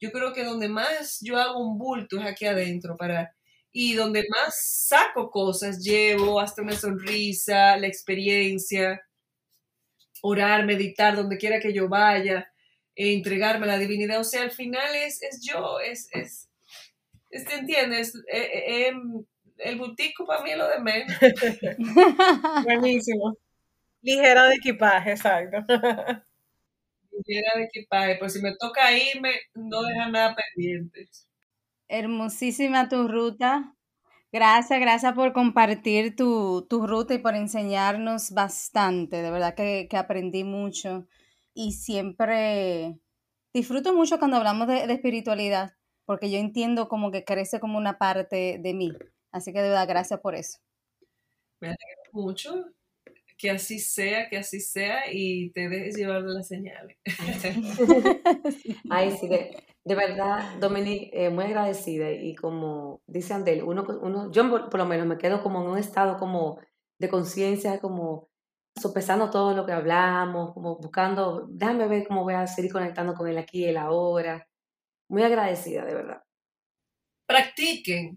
[0.00, 3.34] Yo creo que donde más yo hago un bulto es aquí adentro para
[3.76, 4.54] y donde más
[4.86, 9.02] saco cosas, llevo hasta una sonrisa, la experiencia,
[10.22, 12.48] orar, meditar, donde quiera que yo vaya,
[12.94, 14.20] e entregarme a la divinidad.
[14.20, 16.48] O sea, al final es, es yo, es, es,
[17.30, 18.14] ¿te entiendes?
[18.32, 19.24] Eh, eh, em,
[19.58, 21.16] el butico para mí es lo de menos.
[22.64, 23.36] Buenísimo.
[24.02, 25.58] Ligera de equipaje, exacto.
[27.26, 31.08] Ligera de equipaje, pues si me toca irme, no deja nada pendiente.
[31.88, 33.74] Hermosísima tu ruta.
[34.32, 39.22] Gracias, gracias por compartir tu, ruta y por enseñarnos bastante.
[39.22, 41.06] De verdad que, aprendí mucho
[41.54, 42.98] y siempre
[43.52, 47.96] disfruto mucho cuando hablamos de, de espiritualidad, porque yo entiendo como que crece como una
[47.96, 48.92] parte de mí.
[49.34, 50.58] Así que de verdad, gracias por eso.
[51.60, 52.66] Me alegro mucho.
[53.36, 56.96] Que así sea, que así sea y te dejes llevar de las señales.
[58.90, 64.48] Ay, sí, de, verdad, Dominique, eh, muy agradecida y como dice Andel, uno, uno, yo
[64.48, 66.60] por, lo menos me quedo como en un estado como
[67.00, 68.28] de conciencia, como
[68.80, 73.26] sopesando todo lo que hablamos, como buscando, déjame ver cómo voy a seguir conectando con
[73.26, 74.46] él aquí y el ahora.
[75.08, 76.22] Muy agradecida, de verdad.
[77.26, 78.16] Practiquen,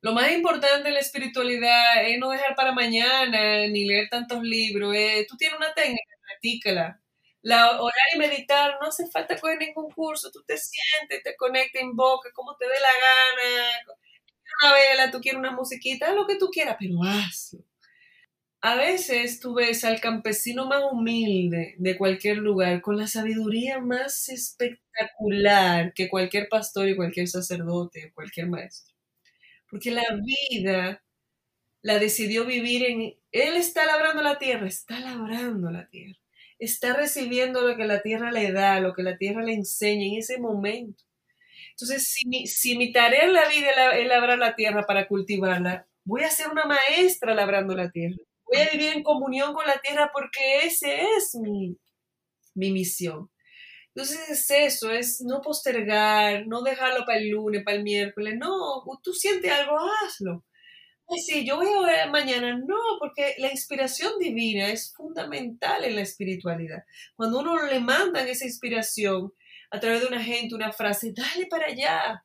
[0.00, 4.94] lo más importante en la espiritualidad es no dejar para mañana ni leer tantos libros.
[5.28, 7.00] tú tienes una técnica, practícala.
[7.42, 10.30] La orar y meditar no hace falta coger ningún curso.
[10.30, 13.96] Tú te sientes, te conectas, boca, como te dé la gana.
[14.62, 17.64] Una vela, tú quieres una musiquita, lo que tú quieras, pero hazlo.
[18.60, 24.28] A veces tú ves al campesino más humilde de cualquier lugar con la sabiduría más
[24.28, 28.87] espectacular que cualquier pastor y cualquier sacerdote o cualquier maestro
[29.70, 31.02] porque la vida
[31.82, 33.14] la decidió vivir en...
[33.32, 36.18] Él está labrando la tierra, está labrando la tierra,
[36.58, 40.18] está recibiendo lo que la tierra le da, lo que la tierra le enseña en
[40.18, 41.04] ese momento.
[41.70, 42.08] Entonces,
[42.46, 46.48] si mi, tarea en la vida es labrar la tierra para cultivarla, voy a ser
[46.48, 48.16] una maestra labrando la tierra.
[48.44, 51.76] Voy a vivir en comunión con la tierra porque ese es mi
[52.72, 53.30] misión.
[53.98, 58.84] Entonces es eso, es no postergar, no dejarlo para el lunes, para el miércoles, no,
[59.02, 60.44] tú sientes algo, hazlo.
[61.08, 65.96] Ay, sí, yo voy a orar mañana, no, porque la inspiración divina es fundamental en
[65.96, 66.84] la espiritualidad.
[67.16, 69.32] Cuando uno le mandan esa inspiración
[69.72, 72.24] a través de una gente, una frase, dale para allá,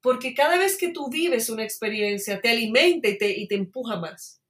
[0.00, 3.98] porque cada vez que tú vives una experiencia, te alimenta y te, y te empuja
[3.98, 4.40] más.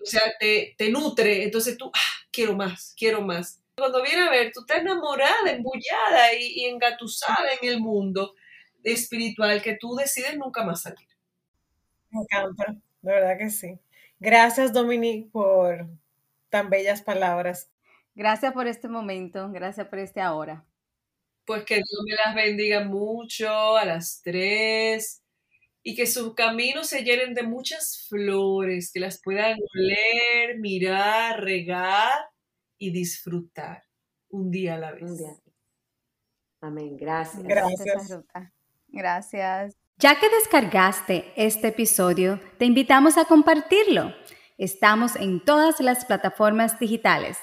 [0.00, 3.60] O sea, te, te nutre, entonces tú, ah, quiero más, quiero más.
[3.78, 8.34] Cuando viene a ver, tú estás enamorada, embullada y, engatusada en el mundo
[8.82, 11.06] espiritual que tú decides nunca más salir.
[12.08, 12.72] Me encanta,
[13.02, 13.78] de verdad que sí.
[14.18, 15.86] Gracias, Dominique, por
[16.48, 17.70] tan bellas palabras.
[18.14, 20.64] Gracias por este momento, gracias por este ahora.
[21.44, 25.22] Pues que Dios me las bendiga mucho a las tres
[25.82, 32.14] y que sus caminos se llenen de muchas flores, que las puedan oler, mirar, regar
[32.78, 33.84] y disfrutar
[34.28, 35.22] un día a la vez.
[36.60, 36.96] Amén.
[36.96, 37.42] Gracias.
[37.42, 38.20] Gracias.
[38.88, 39.76] Gracias.
[39.98, 44.12] Ya que descargaste este episodio, te invitamos a compartirlo.
[44.58, 47.38] Estamos en todas las plataformas digitales.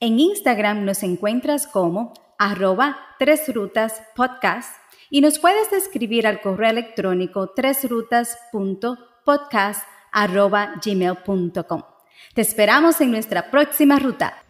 [0.00, 4.74] En Instagram nos encuentras como arroba tres rutas podcast
[5.10, 11.82] y nos puedes escribir al correo electrónico tresrutas.podcast arroba gmail.com.
[12.34, 14.42] Te esperamos en nuestra próxima ruta.